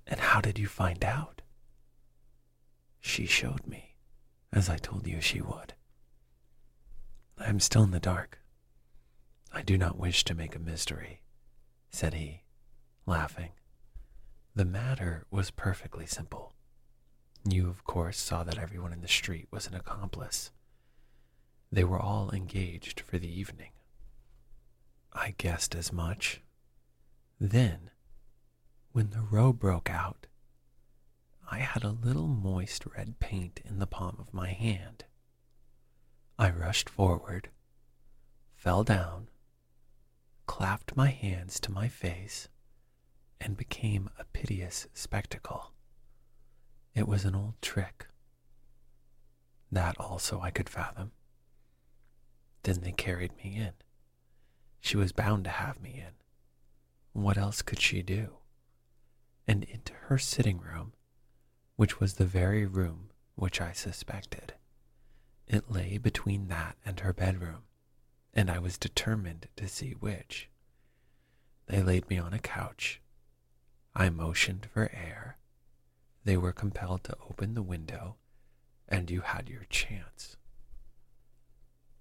And 0.05 0.19
how 0.19 0.41
did 0.41 0.59
you 0.59 0.67
find 0.67 1.03
out? 1.03 1.41
She 2.99 3.25
showed 3.25 3.65
me, 3.65 3.88
as 4.51 4.69
I 4.69 4.77
told 4.77 5.07
you 5.07 5.21
she 5.21 5.41
would. 5.41 5.73
I 7.37 7.49
am 7.49 7.59
still 7.59 7.83
in 7.83 7.91
the 7.91 7.99
dark. 7.99 8.39
I 9.51 9.61
do 9.61 9.77
not 9.77 9.97
wish 9.97 10.23
to 10.25 10.35
make 10.35 10.55
a 10.55 10.59
mystery, 10.59 11.21
said 11.89 12.13
he, 12.13 12.43
laughing. 13.05 13.51
The 14.55 14.65
matter 14.65 15.25
was 15.31 15.51
perfectly 15.51 16.05
simple. 16.05 16.53
You, 17.47 17.69
of 17.69 17.83
course, 17.83 18.17
saw 18.17 18.43
that 18.43 18.57
everyone 18.57 18.93
in 18.93 19.01
the 19.01 19.07
street 19.07 19.47
was 19.51 19.67
an 19.67 19.75
accomplice. 19.75 20.51
They 21.71 21.83
were 21.83 21.99
all 21.99 22.31
engaged 22.31 22.99
for 22.99 23.17
the 23.17 23.31
evening. 23.31 23.71
I 25.13 25.33
guessed 25.37 25.75
as 25.75 25.93
much 25.93 26.41
then, 27.39 27.91
when 28.91 29.11
the 29.11 29.21
row 29.21 29.53
broke 29.53 29.89
out, 29.89 30.27
I 31.51 31.59
had 31.59 31.83
a 31.83 31.89
little 31.89 32.27
moist 32.27 32.85
red 32.85 33.19
paint 33.19 33.59
in 33.65 33.79
the 33.79 33.87
palm 33.87 34.17
of 34.19 34.33
my 34.33 34.49
hand. 34.49 35.05
I 36.37 36.51
rushed 36.51 36.87
forward, 36.87 37.49
fell 38.55 38.83
down, 38.83 39.29
clapped 40.45 40.95
my 40.95 41.09
hands 41.09 41.59
to 41.61 41.71
my 41.71 41.87
face 41.87 42.49
and 43.41 43.57
became 43.57 44.09
a 44.19 44.25
piteous 44.25 44.87
spectacle. 44.93 45.73
It 46.93 47.07
was 47.07 47.25
an 47.25 47.35
old 47.35 47.55
trick. 47.61 48.07
That 49.71 49.97
also 49.99 50.41
I 50.41 50.51
could 50.51 50.69
fathom. 50.69 51.11
Then 52.61 52.81
they 52.81 52.91
carried 52.91 53.35
me 53.37 53.55
in. 53.55 53.73
She 54.81 54.97
was 54.97 55.11
bound 55.11 55.45
to 55.45 55.49
have 55.49 55.81
me 55.81 55.95
in. 56.05 56.13
What 57.13 57.37
else 57.37 57.63
could 57.63 57.79
she 57.79 58.03
do? 58.03 58.37
And 59.47 59.63
into 59.63 59.93
her 59.93 60.17
sitting 60.19 60.59
room, 60.59 60.93
which 61.79 61.97
was 61.97 62.15
the 62.15 62.25
very 62.25 62.65
room 62.65 63.09
which 63.35 63.61
I 63.61 63.71
suspected. 63.71 64.53
It 65.47 65.71
lay 65.71 65.97
between 65.97 66.49
that 66.49 66.75
and 66.85 66.99
her 66.99 67.13
bedroom, 67.13 67.63
and 68.33 68.51
I 68.51 68.59
was 68.59 68.77
determined 68.77 69.47
to 69.55 69.65
see 69.69 69.91
which. 69.91 70.49
They 71.67 71.81
laid 71.81 72.09
me 72.09 72.17
on 72.17 72.33
a 72.33 72.39
couch. 72.39 72.99
I 73.95 74.09
motioned 74.09 74.67
for 74.73 74.91
air. 74.93 75.37
They 76.25 76.35
were 76.35 76.51
compelled 76.51 77.05
to 77.05 77.15
open 77.29 77.53
the 77.53 77.63
window, 77.63 78.17
and 78.89 79.09
you 79.09 79.21
had 79.21 79.47
your 79.47 79.63
chance. 79.69 80.35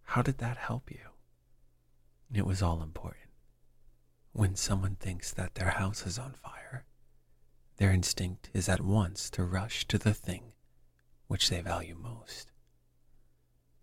How 0.03 0.23
did 0.23 0.39
that 0.39 0.57
help 0.57 0.91
you? 0.91 1.11
It 2.35 2.45
was 2.45 2.63
all 2.63 2.83
important. 2.83 3.31
When 4.33 4.57
someone 4.57 4.97
thinks 4.97 5.31
that 5.31 5.55
their 5.55 5.71
house 5.71 6.05
is 6.05 6.19
on 6.19 6.33
fire, 6.33 6.85
their 7.79 7.93
instinct 7.93 8.51
is 8.53 8.69
at 8.69 8.81
once 8.81 9.31
to 9.31 9.45
rush 9.45 9.87
to 9.87 9.99
the 9.99 10.13
thing 10.13 10.53
which 11.29 11.49
they 11.49 11.61
value 11.61 11.95
most. 11.95 12.51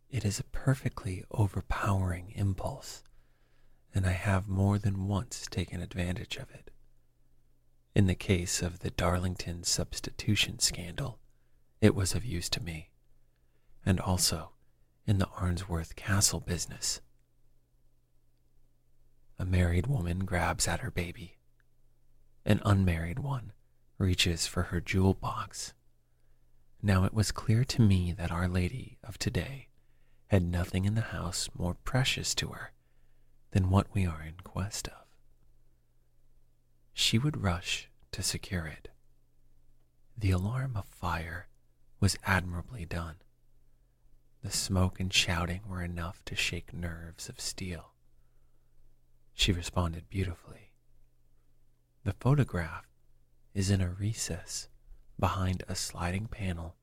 It 0.10 0.26
is 0.26 0.40
a 0.40 0.46
perfectly 0.46 1.24
overpowering 1.32 2.32
impulse, 2.36 3.04
and 3.94 4.06
I 4.06 4.12
have 4.12 4.48
more 4.48 4.78
than 4.78 5.08
once 5.08 5.48
taken 5.50 5.82
advantage 5.82 6.36
of 6.36 6.52
it. 6.52 6.72
In 7.96 8.08
the 8.08 8.16
case 8.16 8.62
of 8.62 8.80
the 8.80 8.92
Darlington 8.92 9.64
substitution 9.64 10.60
scandal, 10.60 11.20
it 11.80 11.96
was 11.96 12.14
of 12.14 12.26
use 12.26 12.50
to 12.50 12.64
me, 12.64 12.90
and 13.86 14.00
also 14.02 14.52
in 15.08 15.20
the 15.20 15.28
Arnsworth 15.28 15.96
Castle 15.96 16.42
business. 16.42 17.00
A 19.40 19.46
married 19.46 19.88
woman 19.88 20.26
grabs 20.26 20.68
at 20.68 20.82
her 20.82 20.92
baby. 20.92 21.38
An 22.46 22.62
unmarried 22.66 23.20
one 23.20 23.54
reaches 23.98 24.48
for 24.48 24.64
her 24.64 24.82
jewel 24.82 25.14
box. 25.14 25.74
Now 26.82 27.04
it 27.04 27.14
was 27.14 27.32
clear 27.32 27.64
to 27.66 27.82
me 27.82 28.14
that 28.18 28.32
Our 28.32 28.48
Lady 28.48 28.98
of 29.04 29.18
today 29.18 29.70
had 30.28 30.44
nothing 30.44 30.86
in 30.86 30.96
the 30.96 31.02
house 31.02 31.50
more 31.58 31.76
precious 31.84 32.36
to 32.36 32.50
her 32.50 32.72
than 33.52 33.70
what 33.70 33.88
we 33.94 34.06
are 34.06 34.22
in 34.22 34.36
quest 34.44 34.88
of. 34.90 35.06
She 36.94 37.18
would 37.18 37.42
rush 37.42 37.90
to 38.12 38.22
secure 38.22 38.66
it. 38.66 38.90
The 40.18 40.32
alarm 40.32 40.76
of 40.76 40.86
fire 40.86 41.48
was 42.00 42.18
admirably 42.26 42.86
done. 42.86 43.16
The 44.44 44.52
smoke 44.52 45.00
and 45.00 45.12
shouting 45.12 45.62
were 45.68 45.82
enough 45.82 46.24
to 46.26 46.36
shake 46.36 46.74
nerves 46.74 47.30
of 47.30 47.40
steel. 47.40 47.94
She 49.34 49.52
responded 49.52 50.10
beautifully. 50.10 50.72
The 52.04 52.14
photograph 52.14 52.86
is 53.56 53.72
in 53.72 53.82
a 53.82 53.90
recess 53.90 54.68
behind 55.18 55.64
a 55.68 55.74
sliding 55.74 56.28
panel 56.28 56.76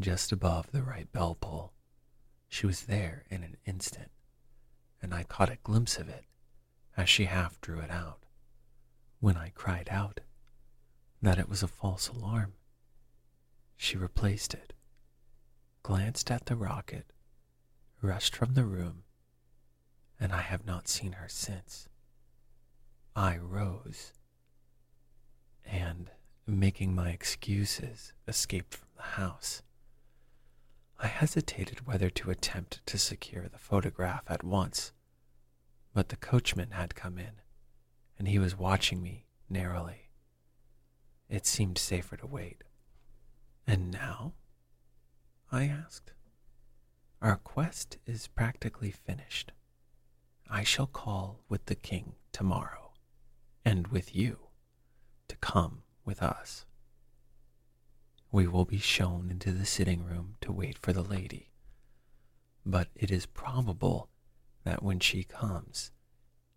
just 0.00 0.32
above 0.32 0.70
the 0.72 0.82
right 0.82 1.12
bell 1.12 1.36
pull. 1.38 1.74
She 2.48 2.64
was 2.64 2.82
there 2.82 3.24
in 3.28 3.42
an 3.42 3.56
instant, 3.66 4.10
and 5.02 5.12
I 5.12 5.24
caught 5.24 5.50
a 5.50 5.58
glimpse 5.62 5.98
of 5.98 6.08
it 6.08 6.24
as 6.96 7.08
she 7.08 7.24
half 7.26 7.60
drew 7.60 7.80
it 7.80 7.90
out. 7.90 8.20
When 9.20 9.36
I 9.36 9.50
cried 9.50 9.88
out 9.90 10.20
that 11.20 11.38
it 11.38 11.48
was 11.48 11.62
a 11.62 11.68
false 11.68 12.08
alarm, 12.08 12.54
she 13.76 13.98
replaced 13.98 14.54
it 14.54 14.72
glanced 15.82 16.30
at 16.30 16.46
the 16.46 16.54
rocket, 16.54 17.12
rushed 18.00 18.36
from 18.36 18.54
the 18.54 18.64
room, 18.64 19.02
and 20.20 20.32
I 20.32 20.40
have 20.42 20.64
not 20.64 20.86
seen 20.86 21.12
her 21.12 21.28
since. 21.28 21.88
I 23.16 23.36
rose 23.36 24.12
and, 25.64 26.10
making 26.46 26.94
my 26.94 27.10
excuses, 27.10 28.12
escaped 28.26 28.74
from 28.74 28.88
the 28.96 29.02
house. 29.02 29.62
I 30.98 31.06
hesitated 31.06 31.86
whether 31.86 32.10
to 32.10 32.30
attempt 32.30 32.84
to 32.86 32.98
secure 32.98 33.48
the 33.48 33.58
photograph 33.58 34.22
at 34.28 34.44
once, 34.44 34.92
but 35.92 36.08
the 36.08 36.16
coachman 36.16 36.70
had 36.70 36.94
come 36.94 37.18
in, 37.18 37.40
and 38.18 38.28
he 38.28 38.38
was 38.38 38.56
watching 38.56 39.02
me 39.02 39.26
narrowly. 39.48 40.08
It 41.28 41.46
seemed 41.46 41.78
safer 41.78 42.16
to 42.18 42.26
wait. 42.26 42.62
And 43.66 43.90
now? 43.90 44.34
I 45.50 45.64
asked. 45.64 46.12
Our 47.20 47.36
quest 47.36 47.98
is 48.06 48.28
practically 48.28 48.90
finished. 48.90 49.52
I 50.50 50.64
shall 50.64 50.86
call 50.86 51.40
with 51.48 51.66
the 51.66 51.74
king 51.74 52.14
tomorrow, 52.32 52.92
and 53.64 53.88
with 53.88 54.14
you, 54.14 54.38
to 55.28 55.36
come 55.36 55.82
with 56.04 56.22
us. 56.22 56.64
We 58.30 58.46
will 58.46 58.64
be 58.64 58.78
shown 58.78 59.28
into 59.30 59.52
the 59.52 59.66
sitting 59.66 60.04
room 60.04 60.36
to 60.40 60.52
wait 60.52 60.78
for 60.78 60.92
the 60.92 61.02
lady, 61.02 61.50
but 62.64 62.88
it 62.94 63.10
is 63.10 63.26
probable 63.26 64.08
that 64.64 64.82
when 64.82 65.00
she 65.00 65.24
comes, 65.24 65.90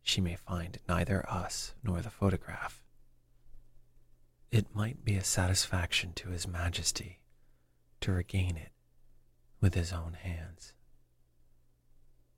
she 0.02 0.22
may 0.22 0.36
find 0.36 0.80
neither 0.88 1.28
us 1.30 1.74
nor 1.84 2.02
the 2.02 2.10
photograph. 2.10 2.82
It 4.52 4.74
might 4.74 5.04
be 5.04 5.16
a 5.16 5.24
satisfaction 5.24 6.14
to 6.16 6.30
His 6.30 6.48
Majesty 6.48 7.20
to 8.02 8.12
regain 8.12 8.56
it 8.56 8.72
with 9.60 9.74
his 9.74 9.92
own 9.92 10.14
hands. 10.14 10.74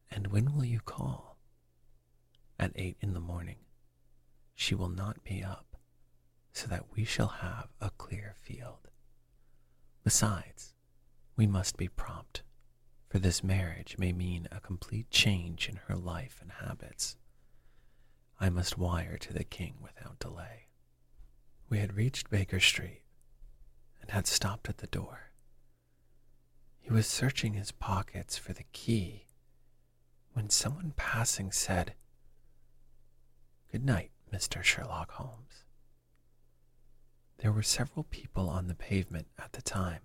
And 0.10 0.28
when 0.28 0.56
will 0.56 0.66
you 0.66 0.80
call? 0.80 1.38
At 2.60 2.72
eight 2.76 2.98
in 3.02 3.14
the 3.14 3.20
morning. 3.20 3.58
She 4.56 4.74
will 4.74 4.90
not 4.90 5.24
be 5.24 5.44
up, 5.44 5.77
so 6.58 6.66
that 6.66 6.96
we 6.96 7.04
shall 7.04 7.28
have 7.28 7.68
a 7.80 7.92
clear 8.00 8.34
field. 8.42 8.90
Besides, 10.04 10.74
we 11.36 11.46
must 11.46 11.78
be 11.78 11.88
prompt, 11.88 12.42
for 13.08 13.20
this 13.20 13.44
marriage 13.44 13.96
may 14.00 14.12
mean 14.12 14.48
a 14.52 14.60
complete 14.60 15.12
change 15.12 15.70
in 15.70 15.76
her 15.86 15.96
life 15.96 16.40
and 16.42 16.52
habits. 16.54 17.16
I 18.40 18.50
must 18.50 18.76
wire 18.76 19.20
to 19.20 19.34
the 19.34 19.44
king 19.44 19.76
without 19.84 20.18
delay. 20.18 20.70
We 21.70 21.78
had 21.78 21.96
reached 21.96 22.32
Baker 22.32 22.60
Street 22.60 23.04
and 24.02 24.10
had 24.10 24.26
stopped 24.26 24.68
at 24.68 24.80
the 24.80 24.88
door. 24.88 25.30
He 26.80 26.92
was 26.92 27.06
searching 27.06 27.54
his 27.54 27.72
pockets 27.72 28.36
for 28.36 28.54
the 28.54 28.66
key 28.72 29.28
when 30.34 30.50
someone 30.50 30.94
passing 30.96 31.52
said, 31.52 31.94
Good 33.72 33.86
night, 33.86 34.10
Mr. 34.34 34.64
Sherlock 34.64 35.12
Holmes. 35.12 35.67
There 37.40 37.52
were 37.52 37.64
several 37.64 38.04
people 38.04 38.50
on 38.50 38.68
the 38.68 38.76
pavement 38.76 39.28
at 39.38 39.54
the 39.54 39.62
time, 39.62 40.02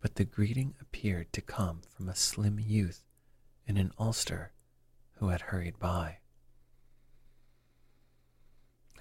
but 0.00 0.14
the 0.14 0.24
greeting 0.24 0.74
appeared 0.80 1.32
to 1.32 1.40
come 1.40 1.82
from 1.88 2.08
a 2.08 2.14
slim 2.14 2.58
youth 2.58 3.04
in 3.66 3.76
an 3.76 3.92
ulster 3.98 4.52
who 5.18 5.28
had 5.28 5.42
hurried 5.42 5.78
by. 5.78 6.18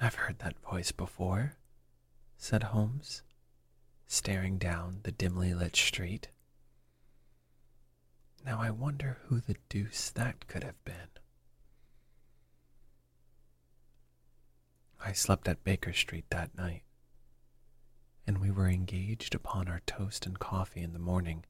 I've 0.02 0.16
heard 0.16 0.40
that 0.40 0.60
voice 0.60 0.92
before, 0.92 1.56
said 2.38 2.64
Holmes, 2.64 3.24
staring 4.08 4.58
down 4.58 5.00
the 5.04 5.12
dimly 5.12 5.54
lit 5.54 5.76
street. 5.76 6.28
Now 8.46 8.60
I 8.60 8.70
wonder 8.70 9.20
who 9.26 9.40
the 9.40 9.56
deuce 9.70 10.10
that 10.12 10.48
could 10.48 10.64
have 10.64 10.84
been. 10.84 11.08
I 15.00 15.14
slept 15.14 15.48
at 15.48 15.64
Baker 15.64 15.94
Street 15.94 16.26
that 16.30 16.56
night, 16.58 16.84
and 18.26 18.38
we 18.40 18.52
were 18.52 18.68
engaged 18.70 19.36
upon 19.36 19.68
our 19.68 19.82
toast 19.86 20.26
and 20.26 20.40
coffee 20.40 20.82
in 20.82 20.94
the 20.94 21.00
morning 21.00 21.46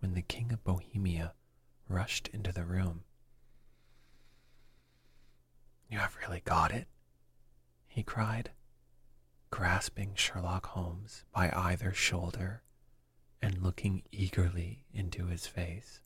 when 0.00 0.14
the 0.14 0.22
King 0.22 0.52
of 0.52 0.64
Bohemia 0.64 1.34
rushed 1.88 2.28
into 2.28 2.52
the 2.52 2.64
room. 2.64 3.02
You 5.90 5.98
have 5.98 6.16
really 6.16 6.40
got 6.44 6.70
it? 6.72 6.86
he 7.86 8.02
cried, 8.02 8.52
grasping 9.50 10.14
Sherlock 10.14 10.66
Holmes 10.66 11.24
by 11.32 11.50
either 11.52 11.92
shoulder 11.92 12.62
and 13.42 13.62
looking 13.62 14.02
eagerly 14.12 14.84
into 14.92 15.26
his 15.26 15.46
face. 15.46 16.00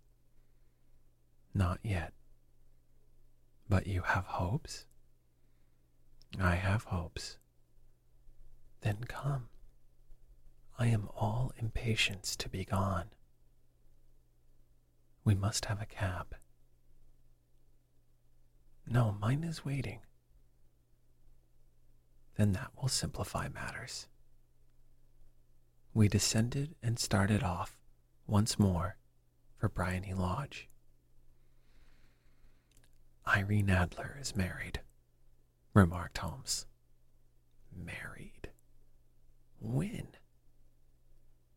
Not 1.52 1.80
yet. 1.82 2.12
But 3.68 3.86
you 3.86 4.02
have 4.02 4.24
hopes? 4.26 4.86
I 6.40 6.54
have 6.54 6.84
hopes. 6.84 7.36
Then 8.80 9.04
come. 9.04 9.48
I 10.78 10.86
am 10.86 11.08
all 11.14 11.52
impatience 11.58 12.34
to 12.36 12.48
be 12.48 12.64
gone. 12.64 13.06
We 15.24 15.34
must 15.34 15.66
have 15.66 15.80
a 15.80 15.86
cab. 15.86 16.34
No, 18.86 19.16
mine 19.20 19.44
is 19.44 19.64
waiting. 19.64 20.00
Then 22.36 22.52
that 22.52 22.70
will 22.80 22.88
simplify 22.88 23.48
matters. 23.48 24.08
We 25.94 26.08
descended 26.08 26.74
and 26.82 26.98
started 26.98 27.42
off 27.42 27.78
once 28.26 28.58
more 28.58 28.96
for 29.58 29.68
Briony 29.68 30.14
Lodge. 30.14 30.68
Irene 33.28 33.70
Adler 33.70 34.16
is 34.20 34.34
married, 34.34 34.80
remarked 35.74 36.18
Holmes. 36.18 36.66
Married? 37.72 38.48
When? 39.60 40.08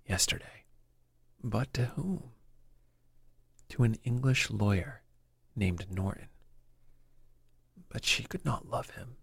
Yesterday. 0.07 0.65
But 1.43 1.73
to 1.73 1.85
whom? 1.85 2.31
To 3.69 3.83
an 3.83 3.95
English 4.03 4.49
lawyer 4.51 5.01
named 5.55 5.87
Norton. 5.89 6.29
But 7.89 8.05
she 8.05 8.23
could 8.23 8.45
not 8.45 8.69
love 8.69 8.91
him. 8.91 9.17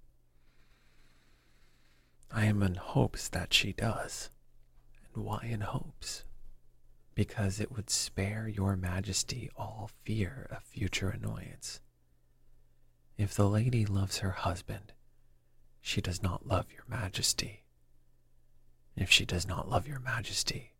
I 2.30 2.46
am 2.46 2.62
in 2.62 2.76
hopes 2.76 3.28
that 3.28 3.52
she 3.52 3.72
does. 3.72 4.30
And 5.14 5.24
why 5.24 5.46
in 5.50 5.60
hopes? 5.60 6.24
Because 7.14 7.60
it 7.60 7.70
would 7.70 7.90
spare 7.90 8.48
your 8.48 8.74
majesty 8.74 9.50
all 9.54 9.90
fear 10.04 10.48
of 10.50 10.62
future 10.62 11.10
annoyance. 11.10 11.80
If 13.18 13.34
the 13.34 13.48
lady 13.48 13.84
loves 13.84 14.18
her 14.18 14.30
husband, 14.30 14.94
she 15.80 16.00
does 16.00 16.22
not 16.22 16.46
love 16.46 16.72
your 16.72 16.84
majesty. 16.88 17.64
If 18.96 19.10
she 19.10 19.24
does 19.24 19.46
not 19.46 19.68
love 19.68 19.86
your 19.86 20.00
majesty, 20.00 20.71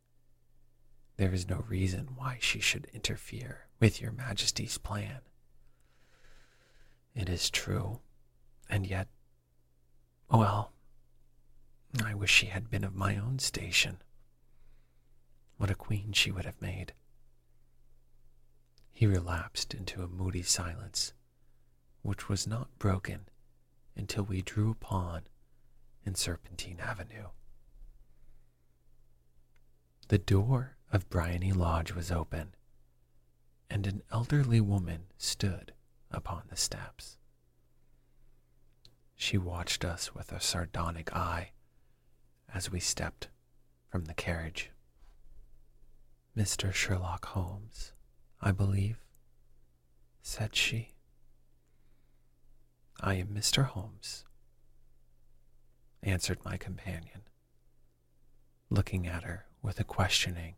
there 1.17 1.33
is 1.33 1.49
no 1.49 1.65
reason 1.69 2.09
why 2.17 2.39
she 2.41 2.61
should 2.61 2.87
interfere 2.93 3.67
with 3.81 4.01
your 4.01 4.13
majesty's 4.13 4.79
plan. 4.79 5.21
It 7.15 7.29
is 7.29 7.51
true, 7.51 8.01
and 8.71 8.87
yet, 8.87 9.09
well, 10.31 10.73
I 12.03 12.15
wish 12.15 12.31
she 12.31 12.47
had 12.47 12.71
been 12.71 12.85
of 12.85 12.95
my 12.95 13.17
own 13.17 13.39
station. 13.39 13.99
What 15.59 15.71
a 15.71 15.75
queen 15.75 16.13
she 16.13 16.31
would 16.31 16.47
have 16.47 16.61
made. 16.61 16.95
He 18.91 19.07
relapsed 19.07 19.75
into 19.75 20.03
a 20.03 20.09
moody 20.09 20.43
silence, 20.43 21.13
which 22.03 22.29
was 22.29 22.47
not 22.47 22.79
broken 22.79 23.29
until 23.95 24.25
we 24.25 24.43
drew 24.43 24.71
upon 24.71 25.23
in 26.05 26.15
Serpentine 26.15 26.81
Avenue. 26.81 27.29
The 30.09 30.19
door 30.19 30.77
of 30.93 31.09
Briony 31.09 31.53
Lodge 31.53 31.93
was 31.93 32.13
open, 32.13 32.55
and 33.71 33.87
an 33.87 34.03
elderly 34.13 34.61
woman 34.61 35.05
stood 35.17 35.73
upon 36.11 36.43
the 36.51 36.57
steps. 36.57 37.17
She 39.17 39.39
watched 39.39 39.87
us 39.87 40.15
with 40.15 40.31
a 40.33 40.41
sardonic 40.41 41.17
eye 41.17 41.53
as 42.53 42.71
we 42.71 42.79
stepped 42.79 43.29
from 43.89 44.05
the 44.05 44.13
carriage. 44.13 44.71
Mr. 46.37 46.75
Sherlock 46.75 47.25
Holmes, 47.27 47.93
I 48.41 48.53
believe, 48.53 48.99
said 50.21 50.55
she. 50.55 50.93
I 53.01 53.15
am 53.15 53.29
Mr. 53.29 53.65
Holmes, 53.65 54.25
answered 56.03 56.45
my 56.45 56.59
companion, 56.59 57.23
looking 58.69 59.07
at 59.07 59.25
her 59.25 59.47
with 59.63 59.81
a 59.81 59.85
questioning 59.85 60.57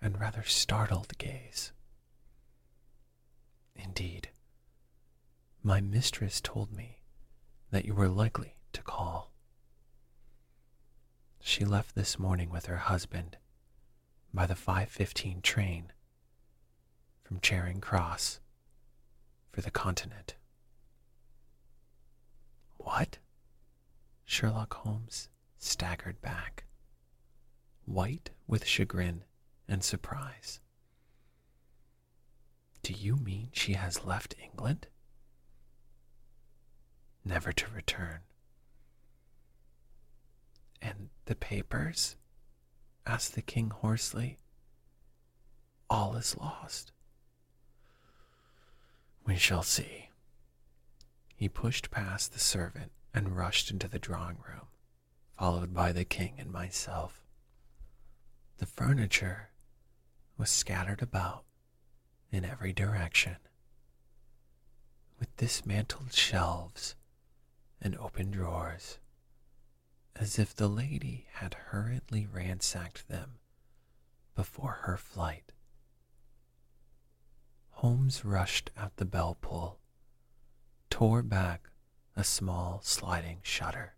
and 0.00 0.20
rather 0.20 0.42
startled 0.42 1.16
gaze. 1.18 1.72
Indeed, 3.74 4.30
my 5.62 5.80
mistress 5.80 6.40
told 6.40 6.72
me 6.72 7.00
that 7.70 7.84
you 7.84 7.94
were 7.94 8.08
likely 8.08 8.56
to 8.72 8.82
call. 8.82 9.32
She 11.40 11.64
left 11.64 11.94
this 11.94 12.18
morning 12.18 12.50
with 12.50 12.66
her 12.66 12.76
husband 12.76 13.38
by 14.32 14.46
the 14.46 14.54
5:15 14.54 15.42
train 15.42 15.92
from 17.24 17.40
Charing 17.40 17.80
Cross 17.80 18.40
for 19.52 19.60
the 19.60 19.70
continent. 19.70 20.36
What? 22.76 23.18
Sherlock 24.24 24.74
Holmes 24.74 25.28
staggered 25.58 26.20
back, 26.20 26.64
white 27.84 28.30
with 28.46 28.64
chagrin 28.64 29.24
and 29.68 29.84
surprise. 29.84 30.60
Do 32.82 32.92
you 32.92 33.16
mean 33.16 33.50
she 33.52 33.74
has 33.74 34.04
left 34.04 34.34
England? 34.42 34.86
Never 37.24 37.52
to 37.52 37.70
return. 37.74 38.20
And 40.80 41.10
the 41.26 41.34
papers? 41.34 42.16
asked 43.06 43.34
the 43.34 43.42
king 43.42 43.70
hoarsely. 43.70 44.38
All 45.90 46.16
is 46.16 46.36
lost. 46.36 46.92
We 49.26 49.36
shall 49.36 49.62
see. 49.62 50.08
He 51.34 51.48
pushed 51.48 51.90
past 51.90 52.32
the 52.32 52.38
servant 52.38 52.92
and 53.12 53.36
rushed 53.36 53.70
into 53.70 53.88
the 53.88 53.98
drawing 53.98 54.38
room, 54.48 54.68
followed 55.38 55.74
by 55.74 55.92
the 55.92 56.04
king 56.04 56.34
and 56.38 56.50
myself. 56.50 57.22
The 58.58 58.66
furniture 58.66 59.50
was 60.38 60.48
scattered 60.48 61.02
about 61.02 61.44
in 62.30 62.44
every 62.44 62.72
direction, 62.72 63.36
with 65.18 65.36
dismantled 65.36 66.14
shelves 66.14 66.94
and 67.82 67.96
open 67.96 68.30
drawers, 68.30 68.98
as 70.16 70.38
if 70.38 70.54
the 70.54 70.68
lady 70.68 71.26
had 71.34 71.54
hurriedly 71.54 72.26
ransacked 72.26 73.08
them 73.08 73.38
before 74.34 74.78
her 74.82 74.96
flight. 74.96 75.52
Holmes 77.70 78.24
rushed 78.24 78.70
out 78.76 78.96
the 78.96 79.04
bell 79.04 79.36
pull 79.40 79.78
tore 80.90 81.22
back 81.22 81.70
a 82.16 82.24
small 82.24 82.80
sliding 82.82 83.38
shutter, 83.42 83.94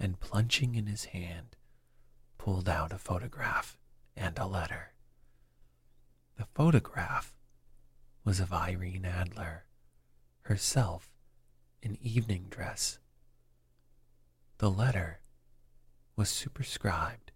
and 0.00 0.18
plunging 0.18 0.74
in 0.74 0.86
his 0.86 1.04
hand, 1.06 1.56
pulled 2.38 2.68
out 2.68 2.92
a 2.92 2.98
photograph 2.98 3.78
and 4.16 4.36
a 4.38 4.46
letter. 4.46 4.93
The 6.36 6.46
photograph 6.54 7.34
was 8.24 8.40
of 8.40 8.52
Irene 8.52 9.04
Adler, 9.04 9.64
herself 10.42 11.10
in 11.82 11.96
evening 12.00 12.46
dress. 12.50 12.98
The 14.58 14.70
letter 14.70 15.20
was 16.16 16.28
superscribed 16.28 17.32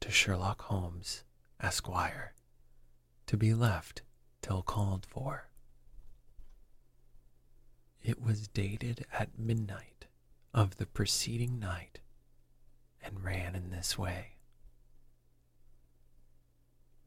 to 0.00 0.10
Sherlock 0.10 0.62
Holmes, 0.62 1.24
Esquire, 1.60 2.34
to 3.26 3.36
be 3.36 3.54
left 3.54 4.02
till 4.42 4.62
called 4.62 5.06
for. 5.06 5.48
It 8.02 8.20
was 8.20 8.48
dated 8.48 9.06
at 9.12 9.38
midnight 9.38 10.06
of 10.54 10.76
the 10.76 10.86
preceding 10.86 11.58
night 11.58 12.00
and 13.02 13.24
ran 13.24 13.54
in 13.54 13.70
this 13.70 13.98
way 13.98 14.36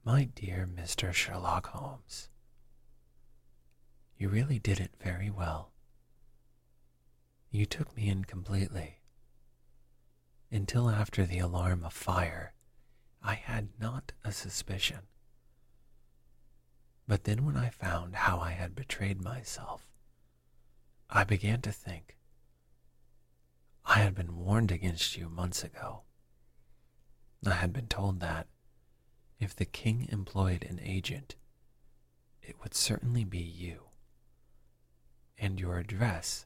My 0.05 0.25
dear 0.25 0.67
Mr. 0.67 1.13
Sherlock 1.13 1.67
Holmes, 1.67 2.27
you 4.17 4.27
really 4.27 4.59
did 4.59 4.81
it 4.81 4.91
very 5.01 5.29
well. 5.29 5.71
You 7.51 7.65
took 7.65 7.95
me 7.95 8.09
in 8.09 8.25
completely. 8.25 8.99
Until 10.51 10.89
after 10.89 11.25
the 11.25 11.39
alarm 11.39 11.85
of 11.85 11.93
fire, 11.93 12.53
I 13.21 13.35
had 13.35 13.69
not 13.79 14.11
a 14.25 14.33
suspicion. 14.33 15.07
But 17.07 17.23
then, 17.23 17.45
when 17.45 17.55
I 17.55 17.69
found 17.69 18.15
how 18.15 18.39
I 18.39 18.51
had 18.51 18.75
betrayed 18.75 19.23
myself, 19.23 19.87
I 21.09 21.23
began 21.23 21.61
to 21.61 21.71
think. 21.71 22.17
I 23.85 23.99
had 23.99 24.15
been 24.15 24.35
warned 24.35 24.71
against 24.71 25.15
you 25.15 25.29
months 25.29 25.63
ago. 25.63 26.01
I 27.45 27.53
had 27.53 27.71
been 27.71 27.87
told 27.87 28.19
that 28.19 28.47
if 29.43 29.55
the 29.55 29.65
king 29.65 30.07
employed 30.09 30.65
an 30.69 30.79
agent, 30.81 31.35
it 32.41 32.55
would 32.63 32.73
certainly 32.73 33.25
be 33.25 33.39
you. 33.39 33.89
And 35.37 35.59
your 35.59 35.77
address 35.77 36.45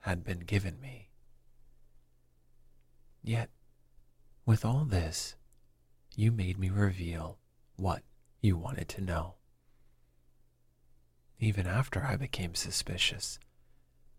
had 0.00 0.22
been 0.22 0.40
given 0.40 0.78
me. 0.80 1.08
Yet, 3.22 3.48
with 4.44 4.64
all 4.64 4.84
this, 4.84 5.34
you 6.14 6.30
made 6.30 6.58
me 6.58 6.68
reveal 6.68 7.38
what 7.76 8.02
you 8.42 8.56
wanted 8.56 8.88
to 8.90 9.00
know. 9.00 9.34
Even 11.38 11.66
after 11.66 12.04
I 12.04 12.16
became 12.16 12.54
suspicious, 12.54 13.38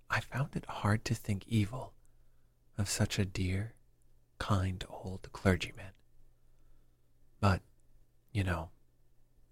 I 0.10 0.22
found 0.22 0.56
it 0.56 0.66
hard 0.66 1.06
to 1.06 1.16
think 1.16 1.48
evil 1.48 1.94
of 2.78 2.90
such 2.90 3.20
a 3.20 3.26
dear, 3.26 3.76
kind 4.40 4.84
old 4.90 5.32
clergyman. 5.32 5.97
You 8.32 8.44
know, 8.44 8.70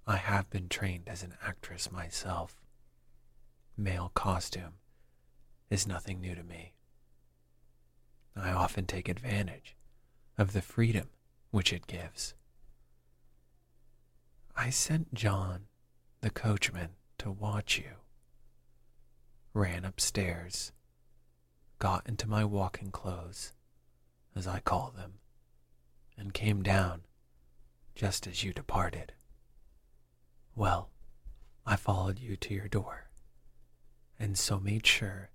I 0.05 0.17
have 0.17 0.49
been 0.49 0.69
trained 0.69 1.07
as 1.07 1.23
an 1.23 1.35
actress 1.41 1.91
myself. 1.91 2.61
male 3.77 4.11
costume 4.13 4.75
is 5.69 5.87
nothing 5.87 6.21
new 6.21 6.35
to 6.35 6.43
me. 6.43 6.73
I 8.35 8.51
often 8.51 8.85
take 8.85 9.09
advantage 9.09 9.75
of 10.37 10.53
the 10.53 10.61
freedom 10.61 11.09
which 11.51 11.73
it 11.73 11.87
gives. 11.87 12.33
I 14.55 14.69
sent 14.69 15.13
John, 15.13 15.67
the 16.21 16.29
coachman, 16.29 16.91
to 17.17 17.31
watch 17.31 17.77
you, 17.77 17.95
ran 19.53 19.85
upstairs, 19.85 20.71
got 21.79 22.07
into 22.07 22.27
my 22.27 22.45
walking 22.45 22.91
clothes, 22.91 23.53
as 24.35 24.47
I 24.47 24.59
call 24.59 24.91
them, 24.91 25.19
and 26.17 26.33
came 26.33 26.61
down 26.61 27.01
just 27.95 28.27
as 28.27 28.43
you 28.43 28.53
departed. 28.53 29.13
Well, 30.53 30.89
I 31.65 31.77
followed 31.77 32.19
you 32.19 32.35
to 32.35 32.53
your 32.53 32.67
door, 32.67 33.09
and 34.19 34.37
so 34.37 34.59
made 34.59 34.85
sure 34.85 35.31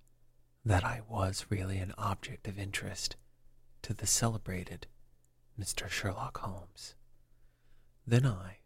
that 0.63 0.83
I 0.83 1.01
was 1.07 1.47
really 1.49 1.77
an 1.79 1.93
object 1.97 2.47
of 2.47 2.59
interest 2.59 3.15
to 3.81 3.93
the 3.93 4.07
celebrated 4.07 4.87
Mr. 5.59 5.89
Sherlock 5.89 6.37
Holmes. 6.37 6.95
Then 8.05 8.25
I, 8.25 8.59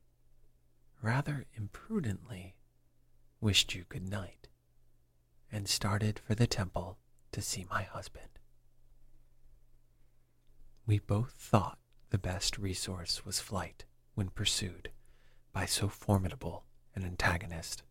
rather 1.02 1.46
imprudently, 1.56 2.56
wished 3.40 3.74
you 3.74 3.86
good 3.88 4.10
night 4.10 4.50
and 5.52 5.68
started 5.68 6.20
for 6.20 6.36
the 6.36 6.48
temple 6.48 6.98
to 7.32 7.42
see 7.42 7.66
my 7.70 7.84
husband. 7.84 8.40
We 10.86 11.00
both 11.00 11.32
thought 11.32 11.80
the 12.16 12.20
best 12.20 12.58
resource 12.58 13.26
was 13.26 13.42
flight 13.42 13.84
when 14.14 14.30
pursued 14.30 14.90
by 15.52 15.66
so 15.66 15.90
formidable 15.90 16.64
an 16.96 17.04
antagonist. 17.04 17.84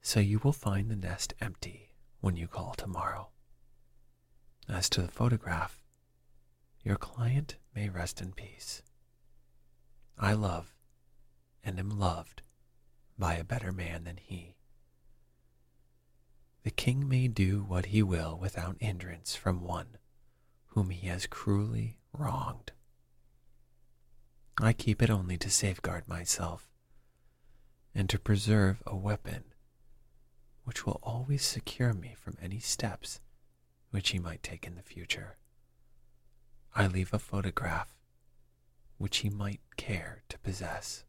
So 0.00 0.20
you 0.20 0.38
will 0.44 0.52
find 0.52 0.88
the 0.88 0.94
nest 0.94 1.34
empty 1.40 1.90
when 2.20 2.36
you 2.36 2.46
call 2.46 2.74
tomorrow. 2.74 3.30
As 4.68 4.88
to 4.90 5.02
the 5.02 5.10
photograph, 5.10 5.82
your 6.84 6.94
client 6.94 7.56
may 7.74 7.88
rest 7.88 8.20
in 8.20 8.30
peace. 8.30 8.84
I 10.16 10.34
love 10.34 10.76
and 11.64 11.76
am 11.80 11.90
loved 11.90 12.42
by 13.18 13.34
a 13.34 13.42
better 13.42 13.72
man 13.72 14.04
than 14.04 14.18
he. 14.18 14.54
The 16.62 16.70
king 16.70 17.08
may 17.08 17.26
do 17.26 17.64
what 17.64 17.86
he 17.86 18.00
will 18.00 18.38
without 18.40 18.76
hindrance 18.78 19.34
from 19.34 19.60
one 19.60 19.98
whom 20.66 20.90
he 20.90 21.08
has 21.08 21.26
cruelly 21.26 21.96
wronged. 22.12 22.72
I 24.60 24.72
keep 24.72 25.02
it 25.02 25.10
only 25.10 25.36
to 25.38 25.50
safeguard 25.50 26.06
myself 26.08 26.68
and 27.94 28.08
to 28.10 28.18
preserve 28.18 28.82
a 28.86 28.96
weapon 28.96 29.44
which 30.64 30.86
will 30.86 31.00
always 31.02 31.44
secure 31.44 31.92
me 31.92 32.14
from 32.16 32.36
any 32.40 32.58
steps 32.58 33.20
which 33.90 34.10
he 34.10 34.18
might 34.18 34.42
take 34.42 34.66
in 34.66 34.74
the 34.74 34.82
future. 34.82 35.36
I 36.74 36.86
leave 36.86 37.12
a 37.12 37.18
photograph 37.18 37.96
which 38.98 39.18
he 39.18 39.30
might 39.30 39.60
care 39.76 40.22
to 40.28 40.38
possess, 40.38 41.04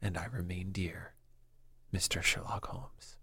and 0.00 0.16
I 0.16 0.26
remain 0.26 0.70
dear, 0.70 1.14
Mr. 1.92 2.22
Sherlock 2.22 2.66
Holmes. 2.66 3.16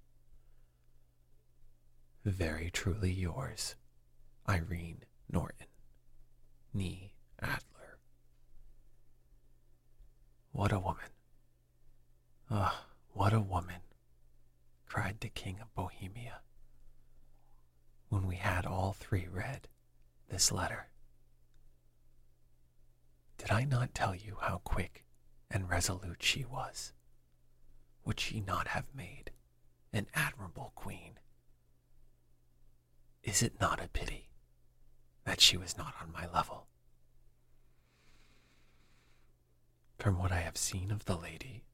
Very 2.26 2.70
truly 2.70 3.12
yours, 3.12 3.76
Irene 4.48 5.04
Norton, 5.32 5.68
Nee 6.74 7.12
Adler. 7.40 7.98
What 10.52 10.72
a 10.72 10.80
woman! 10.80 11.10
Ah, 12.52 12.86
what 13.14 13.34
a 13.34 13.40
woman! 13.40 13.82
cried 14.86 15.20
the 15.20 15.30
King 15.30 15.60
of 15.62 15.74
Bohemia 15.76 16.42
when 18.10 18.26
we 18.28 18.36
had 18.38 18.66
all 18.66 18.94
three 18.94 19.28
read 19.28 19.68
this 20.30 20.52
letter. 20.52 20.88
Did 23.38 23.52
I 23.52 23.64
not 23.64 23.94
tell 23.94 24.16
you 24.16 24.38
how 24.42 24.62
quick 24.64 25.06
and 25.50 25.70
resolute 25.70 26.22
she 26.22 26.44
was? 26.44 26.94
Would 28.06 28.20
she 28.20 28.42
not 28.42 28.70
have 28.70 28.94
made 28.96 29.32
an 29.94 30.08
admirable 30.14 30.72
queen? 30.76 31.20
Is 33.24 33.44
it 33.44 33.60
not 33.62 33.84
a 33.84 33.88
pity 33.88 34.29
that 35.26 35.42
she 35.42 35.58
was 35.58 35.78
not 35.78 35.94
on 36.02 36.12
my 36.12 36.28
level? 36.34 36.68
From 39.98 40.18
what 40.18 40.32
I 40.32 40.40
have 40.40 40.58
seen 40.58 40.92
of 40.92 41.06
the 41.06 41.18
lady, 41.18 41.66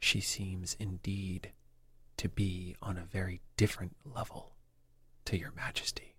she 0.00 0.20
seems 0.20 0.76
indeed 0.78 1.52
to 2.16 2.28
be 2.28 2.76
on 2.82 2.96
a 2.96 3.04
very 3.04 3.40
different 3.56 3.96
level 4.04 4.54
to 5.26 5.38
your 5.38 5.52
majesty, 5.52 6.16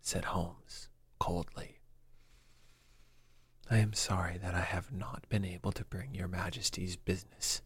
said 0.00 0.26
Holmes 0.26 0.88
coldly. 1.18 1.78
I 3.70 3.78
am 3.78 3.92
sorry 3.92 4.36
that 4.38 4.54
I 4.54 4.60
have 4.60 4.92
not 4.92 5.28
been 5.28 5.44
able 5.44 5.72
to 5.72 5.84
bring 5.84 6.14
your 6.14 6.28
majesty's 6.28 6.96
business 6.96 7.62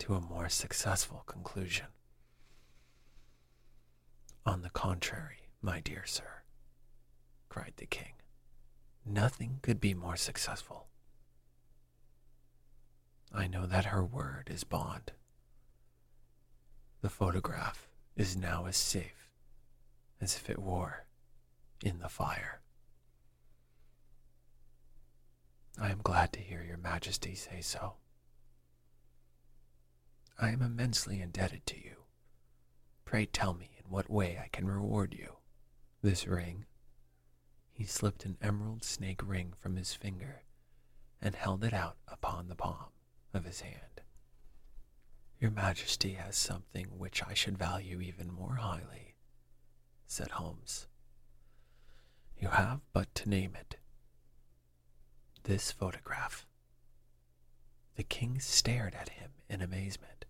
to 0.00 0.14
a 0.14 0.20
more 0.20 0.48
successful 0.48 1.22
conclusion. 1.26 1.86
On 4.44 4.62
the 4.62 4.70
contrary, 4.70 5.48
my 5.62 5.80
dear 5.80 6.04
sir, 6.04 6.35
cried 7.56 7.72
the 7.76 7.86
king, 7.86 8.12
nothing 9.06 9.58
could 9.62 9.80
be 9.80 9.94
more 9.94 10.16
successful. 10.16 10.88
I 13.32 13.46
know 13.46 13.64
that 13.64 13.86
her 13.86 14.04
word 14.04 14.50
is 14.52 14.64
bond 14.64 15.12
the 17.06 17.10
photograph 17.10 17.88
is 18.16 18.36
now 18.36 18.66
as 18.66 18.76
safe 18.76 19.30
as 20.20 20.34
if 20.34 20.50
it 20.50 20.58
were 20.58 21.04
in 21.84 22.00
the 22.00 22.08
fire. 22.08 22.60
I 25.80 25.90
am 25.90 26.00
glad 26.02 26.32
to 26.32 26.40
hear 26.40 26.64
your 26.66 26.78
majesty 26.78 27.34
say 27.36 27.60
so. 27.60 27.94
I 30.38 30.48
am 30.50 30.62
immensely 30.62 31.20
indebted 31.20 31.64
to 31.66 31.76
you. 31.76 32.04
Pray 33.04 33.24
tell 33.24 33.54
me 33.54 33.70
in 33.78 33.88
what 33.88 34.10
way 34.10 34.40
I 34.42 34.48
can 34.48 34.66
reward 34.66 35.14
you. 35.14 35.36
This 36.02 36.26
ring. 36.26 36.64
He 37.76 37.84
slipped 37.84 38.24
an 38.24 38.38
emerald 38.40 38.82
snake 38.82 39.20
ring 39.22 39.52
from 39.60 39.76
his 39.76 39.92
finger 39.92 40.44
and 41.20 41.34
held 41.34 41.62
it 41.62 41.74
out 41.74 41.98
upon 42.08 42.48
the 42.48 42.54
palm 42.54 42.88
of 43.34 43.44
his 43.44 43.60
hand. 43.60 44.00
Your 45.38 45.50
Majesty 45.50 46.14
has 46.14 46.38
something 46.38 46.86
which 46.96 47.22
I 47.22 47.34
should 47.34 47.58
value 47.58 48.00
even 48.00 48.32
more 48.32 48.54
highly, 48.54 49.16
said 50.06 50.30
Holmes. 50.30 50.86
You 52.38 52.48
have 52.48 52.80
but 52.94 53.14
to 53.16 53.28
name 53.28 53.54
it. 53.54 53.76
This 55.42 55.70
photograph. 55.70 56.46
The 57.96 58.04
king 58.04 58.40
stared 58.40 58.94
at 58.94 59.10
him 59.10 59.32
in 59.50 59.60
amazement. 59.60 60.24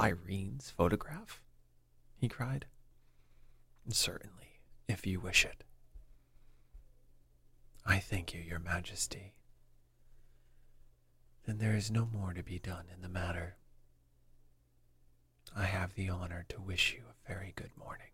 Irene's 0.00 0.70
photograph? 0.70 1.42
he 2.16 2.30
cried. 2.30 2.64
Certainly, 3.90 4.62
if 4.88 5.06
you 5.06 5.20
wish 5.20 5.44
it. 5.44 5.64
I 7.86 7.98
thank 7.98 8.34
you, 8.34 8.40
Your 8.40 8.58
Majesty. 8.58 9.34
Then 11.46 11.58
there 11.58 11.74
is 11.74 11.90
no 11.90 12.06
more 12.06 12.34
to 12.34 12.42
be 12.42 12.58
done 12.58 12.84
in 12.94 13.00
the 13.00 13.08
matter. 13.08 13.56
I 15.56 15.64
have 15.64 15.94
the 15.94 16.08
honor 16.10 16.44
to 16.50 16.60
wish 16.60 16.92
you 16.94 17.04
a 17.08 17.28
very 17.28 17.52
good 17.56 17.76
morning. 17.76 18.10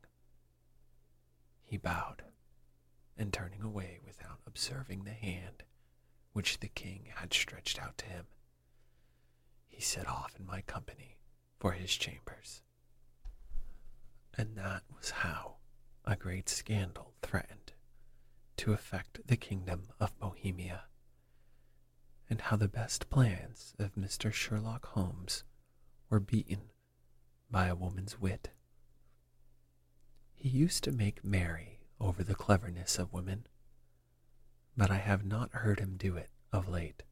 He 1.62 1.76
bowed, 1.76 2.22
and 3.18 3.32
turning 3.32 3.62
away 3.62 3.98
without 4.06 4.38
observing 4.46 5.04
the 5.04 5.12
hand 5.12 5.64
which 6.32 6.60
the 6.60 6.68
king 6.68 7.06
had 7.16 7.32
stretched 7.34 7.80
out 7.80 7.98
to 7.98 8.06
him, 8.06 8.26
he 9.68 9.80
set 9.80 10.06
off 10.06 10.34
in 10.38 10.46
my 10.46 10.60
company 10.62 11.18
for 11.58 11.72
his 11.72 11.94
chambers. 11.94 12.62
And 14.36 14.56
that 14.56 14.82
was 14.96 15.10
how 15.10 15.56
a 16.04 16.16
great 16.16 16.48
scandal 16.48 17.14
threatened 17.22 17.73
to 18.56 18.72
affect 18.72 19.26
the 19.26 19.36
kingdom 19.36 19.88
of 20.00 20.18
Bohemia 20.18 20.84
and 22.30 22.40
how 22.40 22.56
the 22.56 22.68
best 22.68 23.10
plans 23.10 23.74
of 23.78 23.94
Mr. 23.94 24.32
Sherlock 24.32 24.86
Holmes 24.86 25.44
were 26.08 26.20
beaten 26.20 26.70
by 27.50 27.66
a 27.66 27.74
woman's 27.74 28.20
wit. 28.20 28.50
He 30.34 30.48
used 30.48 30.84
to 30.84 30.92
make 30.92 31.24
merry 31.24 31.80
over 32.00 32.22
the 32.22 32.34
cleverness 32.34 32.98
of 32.98 33.12
women, 33.12 33.46
but 34.76 34.90
I 34.90 34.96
have 34.96 35.24
not 35.24 35.52
heard 35.52 35.80
him 35.80 35.96
do 35.96 36.16
it 36.16 36.30
of 36.52 36.68
late. 36.68 37.02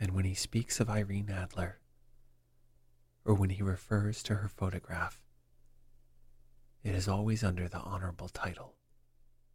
And 0.00 0.12
when 0.12 0.24
he 0.24 0.34
speaks 0.34 0.80
of 0.80 0.88
Irene 0.88 1.30
Adler, 1.30 1.80
or 3.24 3.34
when 3.34 3.50
he 3.50 3.62
refers 3.62 4.22
to 4.24 4.36
her 4.36 4.48
photograph, 4.48 5.20
it 6.82 6.94
is 6.94 7.08
always 7.08 7.42
under 7.42 7.68
the 7.68 7.80
honorable 7.80 8.28
title 8.28 8.77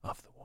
of 0.04 0.22
the 0.22 0.43